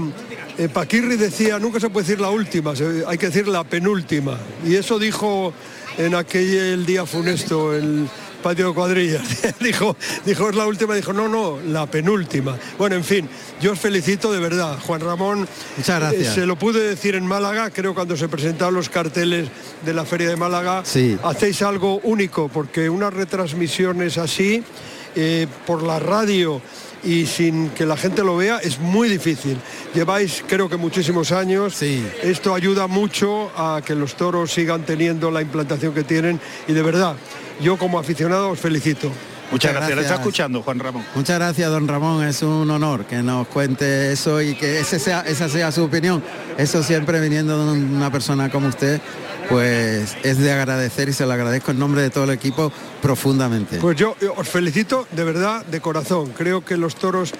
[0.57, 2.73] eh, Paquirri decía, nunca se puede decir la última,
[3.07, 4.37] hay que decir la penúltima.
[4.65, 5.53] Y eso dijo
[5.97, 8.07] en aquel día funesto, el
[8.43, 9.23] patio de cuadrillas.
[9.59, 12.55] dijo, dijo, es la última, dijo, no, no, la penúltima.
[12.77, 13.27] Bueno, en fin,
[13.59, 14.77] yo os felicito de verdad.
[14.85, 16.27] Juan Ramón, Muchas gracias.
[16.37, 19.47] eh, se lo pude decir en Málaga, creo cuando se presentaron los carteles
[19.83, 21.17] de la Feria de Málaga, Sí.
[21.23, 24.63] hacéis algo único, porque unas retransmisiones así,
[25.15, 26.61] eh, por la radio
[27.03, 29.57] y sin que la gente lo vea, es muy difícil.
[29.93, 31.75] Lleváis, creo que muchísimos años.
[31.75, 32.03] Sí.
[32.23, 36.81] Esto ayuda mucho a que los toros sigan teniendo la implantación que tienen y de
[36.81, 37.15] verdad,
[37.61, 39.11] yo como aficionado os felicito.
[39.51, 39.95] Muchas gracias.
[39.95, 41.05] Le está escuchando, Juan Ramón.
[41.13, 42.23] Muchas gracias, don Ramón.
[42.25, 46.23] Es un honor que nos cuente eso y que ese sea, esa sea su opinión.
[46.57, 48.99] Eso siempre viniendo de una persona como usted,
[49.49, 53.77] pues es de agradecer y se lo agradezco en nombre de todo el equipo profundamente.
[53.77, 56.33] Pues yo eh, os felicito de verdad, de corazón.
[56.35, 57.33] Creo que los toros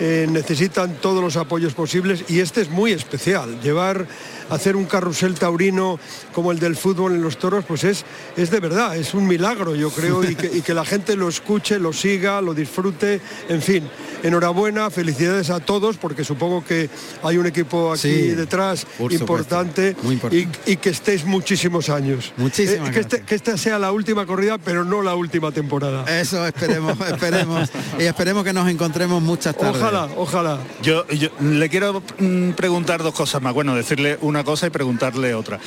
[0.00, 3.60] eh, necesitan todos los apoyos posibles y este es muy especial.
[3.60, 4.06] Llevar,
[4.50, 5.98] hacer un carrusel taurino
[6.34, 8.04] como el del fútbol en los toros, pues es,
[8.36, 11.28] es de verdad, es un milagro, yo creo, y que, y que la gente lo
[11.28, 13.88] escuche, lo siga, lo disfrute, en fin.
[14.22, 16.90] Enhorabuena, felicidades a todos, porque supongo que
[17.22, 20.48] hay un equipo aquí Sí, detrás importante, muy importante.
[20.66, 22.32] Y, y que estéis muchísimos años.
[22.36, 26.04] Muchísimas que, este- que esta sea la última corrida, pero no la última temporada.
[26.20, 27.70] Eso esperemos, esperemos.
[27.98, 29.80] Y esperemos que nos encontremos muchas tardes.
[29.80, 30.58] Ojalá, ojalá.
[30.82, 33.54] Yo, yo le quiero mm, preguntar dos cosas más.
[33.54, 35.58] Bueno, decirle una cosa y preguntarle otra.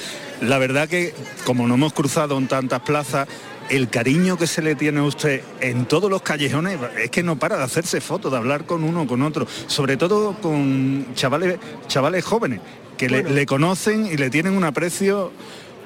[0.42, 1.14] La verdad que
[1.46, 3.28] como no hemos cruzado en tantas plazas,
[3.70, 7.38] el cariño que se le tiene a usted en todos los callejones es que no
[7.40, 11.58] para de hacerse fotos, de hablar con uno con otro, sobre todo con chavales,
[11.88, 12.60] chavales jóvenes
[12.98, 13.36] que le- Bueno.
[13.36, 15.32] le, conocen y le tienen un aprecio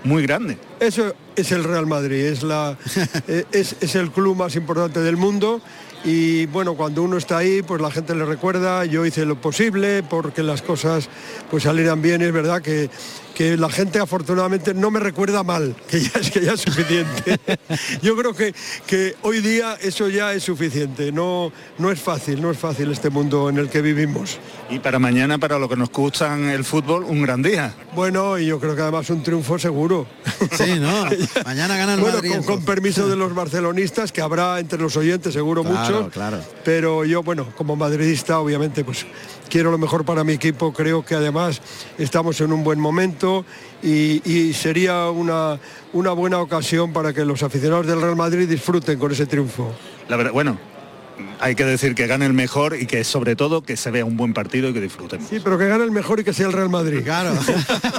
[0.03, 0.57] muy grande.
[0.79, 2.77] Eso es el Real Madrid, es, la,
[3.27, 5.61] eh, es, es el club más importante del mundo
[6.09, 10.03] y bueno, cuando uno está ahí, pues la gente le recuerda, yo hice lo posible
[10.03, 11.09] porque las cosas
[11.51, 12.89] pues salieran bien, es verdad que,
[13.35, 17.39] que la gente afortunadamente no me recuerda mal, que ya es que ya es suficiente.
[18.01, 18.53] Yo creo que,
[18.87, 23.09] que hoy día eso ya es suficiente, no, no es fácil, no es fácil este
[23.09, 24.39] mundo en el que vivimos.
[24.69, 27.73] Y para mañana, para lo que nos gustan el fútbol, un gran día.
[27.95, 30.07] Bueno, y yo creo que además un triunfo seguro.
[30.57, 31.05] Sí, ¿no?
[31.45, 34.95] Mañana gana el bueno, Madrid, con, con permiso de los barcelonistas, que habrá entre los
[34.97, 36.13] oyentes seguro Claro, muchos.
[36.13, 36.39] claro.
[36.65, 39.05] Pero yo, bueno, como madridista, obviamente, pues
[39.49, 40.73] quiero lo mejor para mi equipo.
[40.73, 41.61] Creo que además
[41.97, 43.45] estamos en un buen momento
[43.81, 45.59] y, sería una,
[45.93, 49.71] una buena ocasión para que los aficionados del Real Madrid disfruten con ese triunfo.
[50.33, 50.57] Bueno,
[51.39, 54.17] hay que decir que gane el mejor y que sobre todo que se vea un
[54.17, 55.27] buen partido y que disfrutemos.
[55.29, 57.01] Sí, pero que gane el mejor y que sea el Real Madrid.
[57.03, 57.33] Claro.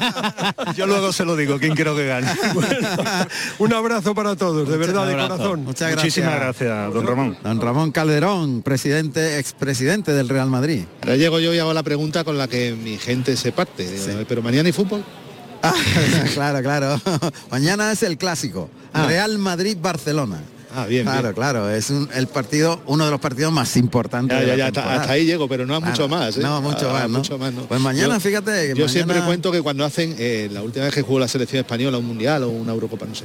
[0.77, 2.29] Yo luego se lo digo, quién quiero que gane.
[3.59, 5.65] Un abrazo para todos, de verdad, de corazón.
[5.65, 6.05] Muchas gracias.
[6.05, 7.37] Muchísimas gracias, don Ramón.
[7.43, 10.85] Don Ramón Calderón, presidente, expresidente del Real Madrid.
[11.03, 13.89] Ahora llego yo y hago la pregunta con la que mi gente se parte.
[14.29, 15.05] Pero mañana hay fútbol.
[15.63, 15.75] Ah,
[16.35, 17.01] claro, claro.
[17.51, 18.71] Mañana es el clásico.
[18.93, 19.07] Ah.
[19.07, 20.41] Real Madrid-Barcelona.
[20.75, 21.35] Ah, bien, Claro, bien.
[21.35, 21.71] claro.
[21.71, 24.37] Es un- el partido, uno de los partidos más importantes.
[24.37, 25.87] Ya, de la ya, hasta, ahí llego, pero no Claro.
[25.91, 26.37] mucho más.
[26.37, 26.41] ¿eh?
[26.41, 27.19] No, mucho más, ¿no?
[27.19, 27.63] mucho más, ¿no?
[27.63, 30.85] Pues mañana, Yo- fíjate, que Yo mañana- siempre cuento que cuando hacen, eh, la última
[30.85, 33.25] vez que jugó la selección española, un mundial o una Eurocopa, no sé,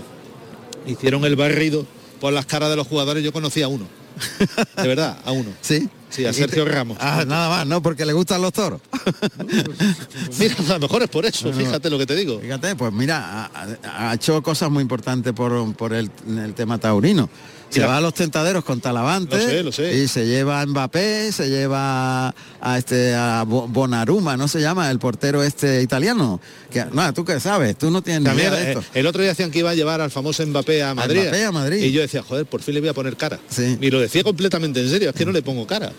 [0.87, 1.85] hicieron el barrido
[2.19, 3.85] por las caras de los jugadores, yo conocí a uno.
[4.77, 5.49] De verdad, a uno.
[5.61, 5.89] Sí.
[6.13, 6.97] Sí, a Sergio Ramos.
[7.01, 7.81] Ah, nada más, ¿no?
[7.81, 8.79] Porque le gustan los toros.
[10.39, 12.39] Mira, a lo mejor es por eso, fíjate lo que te digo.
[12.39, 13.49] Fíjate, pues mira,
[13.83, 17.29] ha, hecho cosas muy importantes por, por el, el tema taurino.
[17.69, 19.97] Se va a los tentaderos con Talavante Lo sé, lo sé.
[19.97, 22.27] y se lleva a Mbappé, se lleva
[22.61, 24.91] a este a Bo- Bonaruma, ¿no se llama?
[24.91, 26.39] El portero este italiano.
[26.69, 28.83] Que, no, tú qué sabes, tú no tienes ni idea de eh, esto.
[28.93, 31.21] el otro día decían que iba a llevar al famoso Mbappé a Madrid.
[31.23, 31.83] Mbappé a Madrid.
[31.83, 33.39] Y yo decía, joder, por fin le voy a poner cara.
[33.49, 33.77] Sí.
[33.81, 35.91] Y lo decía completamente en serio, es que no le pongo cara.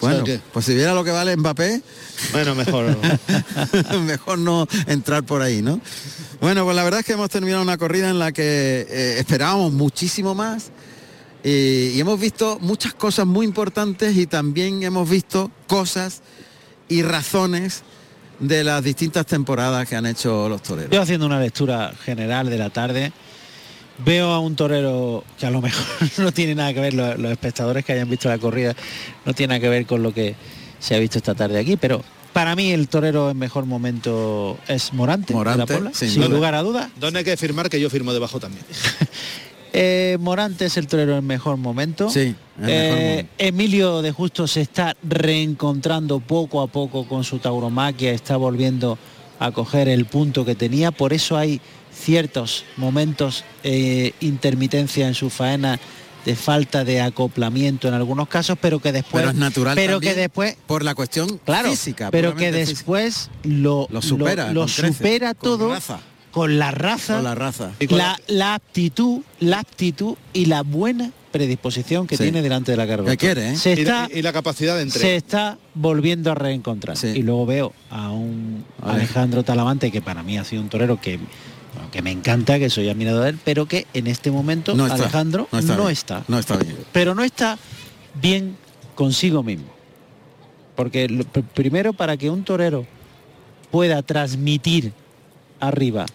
[0.00, 1.80] Bueno, O sea que- pues si viera lo que vale Mbappé,
[2.32, 2.96] bueno, mejor.
[4.04, 5.80] mejor no entrar por ahí, ¿no?
[6.40, 9.72] Bueno, pues la verdad es que hemos terminado una corrida en la que eh, esperábamos
[9.72, 10.70] muchísimo más
[11.44, 16.20] y, y hemos visto muchas cosas muy importantes y también hemos visto cosas
[16.88, 17.82] y razones
[18.40, 20.90] de las distintas temporadas que han hecho los toreros.
[20.90, 23.12] Yo haciendo una lectura general de la tarde,
[24.04, 25.84] veo a un torero que a lo mejor
[26.18, 28.74] no tiene nada que ver, lo- los, espectadores que hayan visto la corrida,
[29.24, 30.34] no tiene nada que ver con lo que
[30.78, 34.92] se ha visto esta tarde aquí, pero para mí el torero en mejor momento es
[34.92, 36.34] Morante, de la Morante, Pobla, sin sin duda.
[36.34, 36.90] lugar a dudas.
[36.98, 38.64] ¿Dónde hay que firmar que yo firmo debajo también?
[39.72, 42.10] Eh, Morante es el torero en mejor momento.
[42.10, 43.32] Sí, mejor Eh, momento.
[43.38, 48.98] Emilio de Justo se está reencontrando poco a poco con su tauromaquia, está volviendo
[49.38, 51.60] a coger el punto que tenía, por eso hay
[52.00, 55.78] ciertos momentos eh, intermitencia en su faena
[56.24, 60.14] de falta de acoplamiento en algunos casos, pero que después Pero es natural pero que
[60.14, 62.10] después por la cuestión claro, física.
[62.10, 66.00] pero que después lo, Lo supera, lo supera con todo raza.
[66.30, 67.70] con la raza, Con la raza.
[67.80, 72.24] Y con la, la aptitud, la aptitud y la buena predisposición que Sí.
[72.24, 73.56] tiene delante de la quiere, ¿eh?
[73.56, 75.16] Se Y la, está, y la capacidad de se entrega.
[75.16, 76.96] está volviendo a reencontrar.
[76.98, 77.06] Sí.
[77.14, 81.00] Y luego veo a un Ale- Alejandro Talavante, que para mí ha sido un torero
[81.00, 81.18] que,
[81.90, 84.94] que me encanta, que soy admirador de él, pero que en este momento No está,
[85.02, 86.24] Alejandro no no está.
[86.28, 86.76] No está bien.
[86.92, 87.58] Pero no está
[88.20, 88.56] bien
[88.94, 89.66] consigo mismo.
[90.76, 92.86] Porque lo- primero para que un torero
[93.70, 94.92] pueda transmitir
[95.60, 96.06] arriba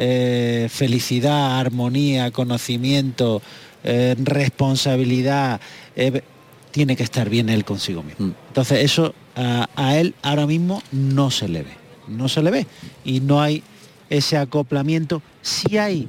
[0.00, 3.42] eh, felicidad, armonía, conocimiento,
[3.82, 5.60] eh, responsabilidad,
[5.96, 6.22] eh,
[6.70, 8.26] tiene que estar bien él consigo mismo.
[8.28, 8.32] Mm.
[8.48, 11.72] Entonces eso a, a él ahora mismo no se le ve,
[12.06, 12.66] no se le ve
[13.04, 13.62] y no hay
[14.10, 15.22] ese acoplamiento.
[15.42, 16.08] Sí hay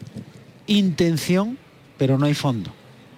[0.68, 1.58] intención,
[1.97, 2.72] pero no hay fondo.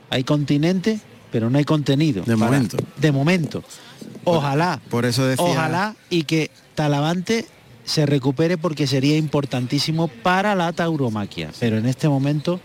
[0.10, 1.00] Hay continente,
[1.32, 2.24] pero no hay contenido.
[2.24, 2.78] De momento.
[2.98, 3.64] De momento.
[4.24, 4.82] Ojalá.
[4.90, 5.46] Por eso decía...
[5.46, 7.46] Ojalá y que Talavante
[7.86, 11.50] se recupere porque sería importantísimo para la tauromaquia.
[11.60, 12.60] Pero en este momento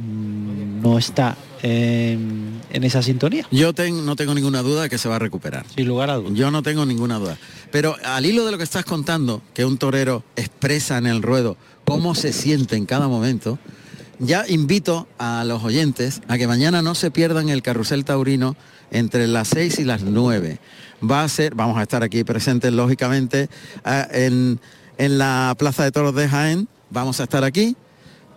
[0.00, 5.08] no está en, en esa sintonía, Yo ten- no tengo ninguna duda de que se
[5.08, 5.66] va a recuperar.
[5.74, 6.32] sin lugar a dudas.
[6.34, 7.36] Yo no tengo ninguna duda.
[7.70, 11.56] Pero al hilo de lo que estás contando, que un torero expresa en el ruedo
[11.84, 13.58] cómo se siente en cada momento,
[14.18, 18.56] ya invito a los oyentes a que mañana no se pierdan el carrusel taurino
[18.90, 20.58] entre las 6 y las 9.
[21.08, 23.48] Va a ser, vamos a estar aquí presentes lógicamente
[23.84, 24.60] ah, en,
[24.98, 27.76] en la Plaza de Toros de Jaén, vamos a estar aquí,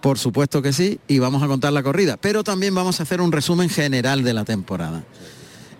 [0.03, 3.21] por supuesto que sí, y vamos a contar la corrida, pero también vamos a hacer
[3.21, 5.05] un resumen general de la temporada.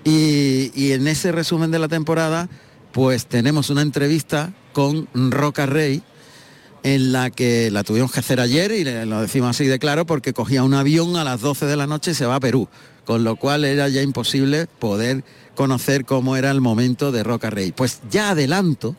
[0.06, 2.48] Y, en ese resumen de la temporada,
[2.94, 6.04] pues tenemos una entrevista con Roca Rey,
[6.84, 10.32] en la que la tuvimos que hacer ayer y lo decimos así de claro porque
[10.32, 12.70] cogía un avión a las 12 de la noche y se va a Perú,
[13.04, 17.74] con lo cual era ya imposible poder conocer cómo era el momento de Roca Rey.
[17.74, 18.96] Pues ya adelanto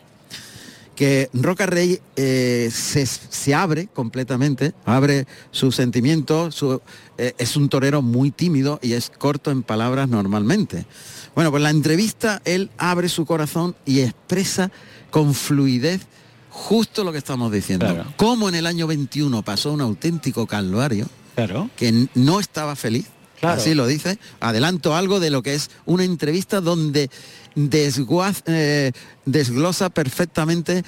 [0.95, 6.81] que Roca Rey eh, se, se abre completamente, abre sus sentimientos, su-
[7.19, 10.87] eh, es un torero muy tímido y es corto en palabras normalmente.
[11.35, 14.71] Bueno, pues la entrevista él abre su corazón y expresa
[15.11, 16.03] con fluidez
[16.51, 18.05] justo lo que estamos diciendo.
[18.17, 21.69] Como en el año 21 pasó un auténtico calvario, claro.
[21.77, 23.07] que no estaba feliz,
[23.41, 23.61] Claro.
[23.61, 27.11] así lo dice, adelanto algo de lo que es una entrevista donde
[27.57, 28.93] desguaz- eh,
[29.25, 30.83] desglosa perfectamente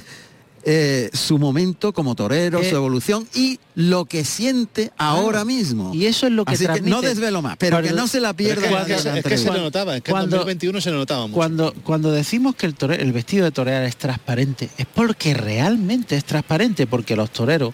[0.68, 5.94] eh, su momento como torero, Eh, su evolución y lo que siente ahora mismo.
[5.94, 8.18] Y eso es lo que Así que no desvelo más, pero que Cuando- no se
[8.20, 8.62] la pierda.
[8.62, 9.54] es que- nadie es que- la es que se entrevista.
[9.54, 11.34] le notaba, es que en 2021 se le notaba mucho.
[11.36, 16.16] Cuando, cuando decimos que el, tore- el vestido de torear es transparente, es porque realmente
[16.16, 17.72] es transparente, porque los toreros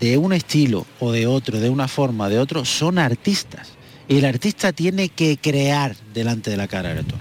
[0.00, 3.68] de un estilo o de otro, de una forma, de otro, son artistas.
[4.08, 7.20] Y el artista tiene que crear delante de la cara del toro.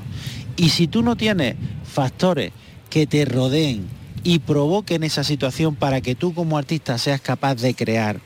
[0.60, 1.55] Y si tú no tienes
[1.86, 2.51] factores
[2.89, 3.88] que te rodeen
[4.26, 8.20] y provoquen esa situación para que tú como artista seas capaz de crear,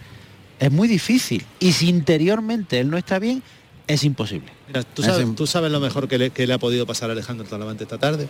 [0.59, 1.45] es muy difícil.
[1.59, 3.43] Y si interiormente él no está bien,
[3.85, 4.47] es imposible.
[4.67, 7.13] Mira, ¿tú, sabes, tú sabes lo mejor que le, que le ha podido pasar a
[7.13, 8.27] Alejandro Talavante esta tarde.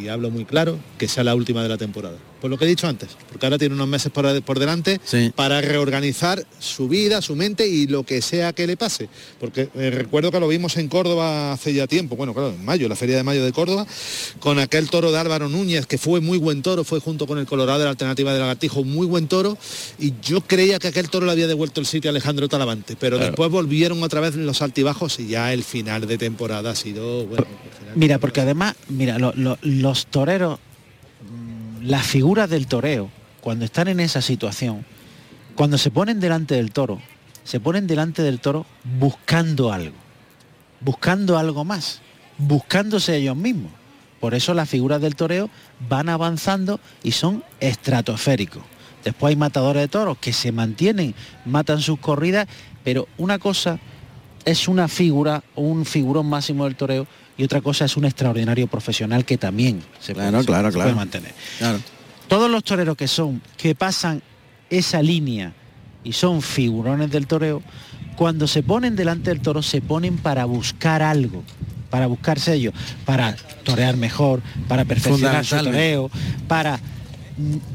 [0.00, 2.16] Y hablo muy claro, que sea la última de la temporada.
[2.40, 5.00] Por lo que he dicho antes, porque ahora tiene unos meses por, por delante
[5.34, 9.08] para reorganizar su vida, su mente y lo que sea que le pase.
[9.40, 12.88] Porque eh, recuerdo que lo vimos en Córdoba hace ya tiempo, bueno, claro, en mayo,
[12.88, 13.86] la Feria de Mayo de Córdoba,
[14.38, 17.46] con aquel toro de Álvaro Núñez, que fue muy buen toro, fue junto con el
[17.46, 19.58] Colorado de la Alternativa de Lagartijo, muy buen toro,
[19.98, 23.16] y yo creía que aquel toro le había devuelto el sitio a Alejandro Talavante, pero
[23.16, 23.32] Claro.
[23.32, 27.46] después volvieron otra vez los altibajos y ya el final de temporada ha sido, bueno,
[27.94, 30.58] Mira, porque además, mira, lo- lo- los toreros,
[31.22, 34.84] mm, las figuras del toreo, cuando están en esa situación,
[35.54, 37.00] cuando se ponen delante del toro,
[37.44, 38.66] se ponen delante del toro
[38.98, 39.96] buscando algo,
[40.80, 42.00] buscando algo más,
[42.38, 43.72] buscándose ellos mismos.
[44.20, 45.48] Por eso las figuras del toreo
[45.88, 48.62] van avanzando y son estratosféricos.
[49.04, 52.48] Después hay matadores de toros que se mantienen, matan sus corridas,
[52.82, 53.78] pero una cosa
[54.46, 58.66] es una figura o un figurón máximo del toreo y otra cosa es un extraordinario
[58.68, 60.96] profesional que también se puede, Claro, se- claro, se puede claro.
[60.96, 61.32] mantener.
[62.28, 64.22] Todos los toreros que son, que pasan
[64.70, 65.52] esa línea
[66.04, 67.60] y son figurones del toreo,
[68.16, 71.42] cuando se ponen delante del toro se ponen para buscar algo,
[71.90, 72.72] para buscarse ellos,
[73.04, 76.10] para torear mejor, para perfeccionar su toreo,
[76.48, 76.78] para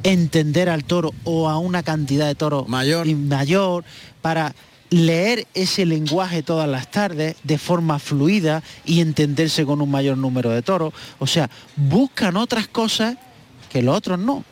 [0.03, 3.83] entender al toro o a una cantidad de toros mayor, mayor
[4.21, 4.55] para
[4.91, 10.51] leer ese lenguaje todas las tardes de forma fluida y entenderse con un mayor número
[10.51, 10.93] de toros.
[11.17, 13.15] O sea, buscan otras cosas
[13.71, 14.43] que los otros no.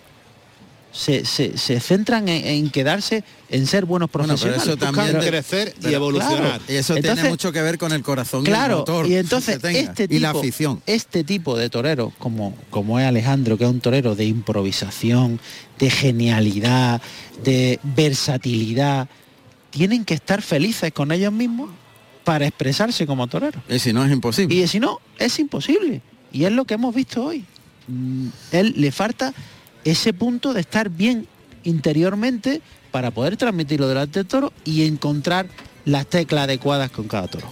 [0.91, 4.67] Se, se- se centran en, en quedarse en ser buenos Bueno, pero profesionales.
[4.67, 5.43] eso también de-
[5.81, 6.63] Pero, claro.
[6.67, 9.15] Y eso Entonces, tiene mucho que ver con el corazón y el Claro, motor y
[9.15, 10.81] entonces este tipo, y la afición.
[10.87, 15.39] este tipo de torero, como, como es Alejandro, que es un torero de improvisación,
[15.77, 17.01] de genialidad,
[17.43, 19.07] de versatilidad,
[19.69, 21.69] tienen que estar felices con ellos mismos
[22.23, 23.61] para expresarse como torero.
[23.69, 24.55] Y si no es imposible.
[24.55, 26.01] Y si no, es imposible.
[26.31, 27.45] Y es lo que hemos visto hoy.
[27.87, 29.33] Mm, Él le falta
[29.83, 31.27] ese punto de estar bien
[31.63, 32.61] interiormente
[32.91, 35.47] para poder transmitirlo delante del toro y encontrar
[35.85, 37.47] las teclas adecuadas con cada toro.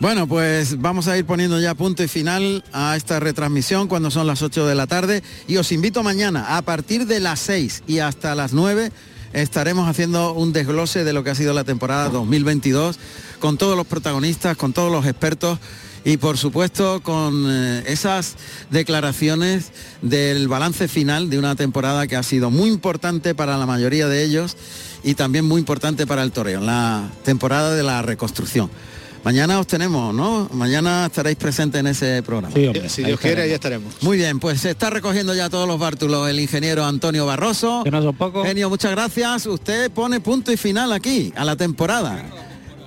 [0.00, 4.26] Bueno, pues vamos a ir poniendo ya punto y final a esta retransmisión cuando son
[4.26, 7.98] las 8 de la tarde y os invito mañana a partir de las 6 y
[7.98, 8.92] hasta las 9
[9.32, 12.98] estaremos haciendo un desglose de lo que ha sido la temporada 2022
[13.38, 15.58] con todos los protagonistas, con todos los expertos
[16.04, 18.36] y por supuesto con eh, esas
[18.70, 19.72] declaraciones
[20.02, 24.24] del balance final de una temporada que ha sido muy importante para la mayoría de
[24.24, 24.56] ellos
[25.02, 28.70] y también muy importante para el toreo, la temporada de la reconstrucción.
[29.22, 30.48] Mañana os tenemos, ¿no?
[30.52, 32.54] Mañana estaréis presentes en ese programa.
[32.88, 34.02] si Dios quiere, ahí estaremos.
[34.02, 37.82] Muy bien, pues se está recogiendo ya todos los bártulos el ingeniero Antonio Barroso.
[37.84, 38.46] Que no son pocos.
[38.46, 39.44] Genio, muchas gracias.
[39.46, 42.24] Usted pone punto y final aquí, a la temporada.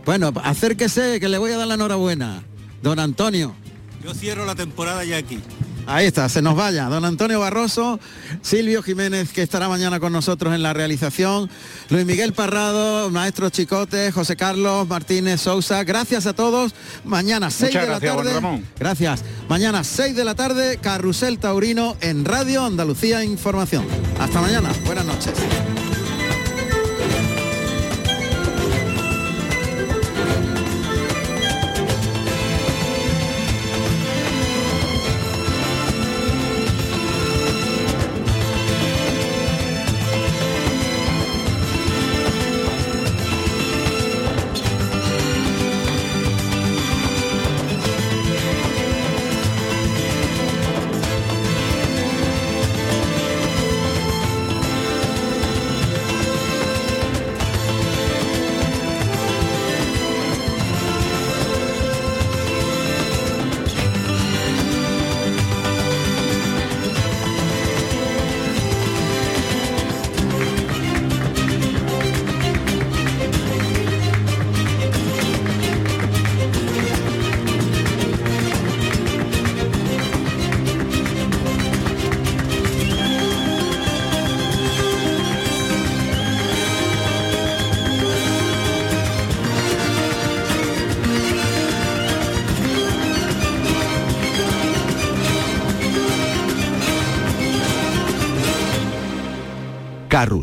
[0.06, 2.44] Bueno, acérquese, que le voy a dar la enhorabuena.
[2.82, 3.56] Don Antonio.
[4.04, 5.40] Yo cierro la temporada ya aquí.
[5.86, 6.86] Ahí está, se nos vaya.
[6.86, 8.00] Don Antonio Barroso,
[8.42, 11.50] Silvio Jiménez, que estará mañana con nosotros en la realización,
[11.90, 15.84] Luis Miguel Parrado, Maestro Chicote, José Carlos Martínez Sousa.
[15.84, 16.74] Gracias a todos.
[17.04, 18.34] Mañana 6 Muchas de la tarde.
[18.34, 18.66] Ramón.
[18.80, 19.24] Gracias.
[19.50, 23.86] Mañana 6 de la tarde, Carrusel Taurino en Radio Andalucía Información.
[24.20, 24.70] Hasta mañana.
[24.86, 25.34] Buenas noches.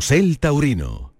[0.01, 1.10] Carrusel Taurino.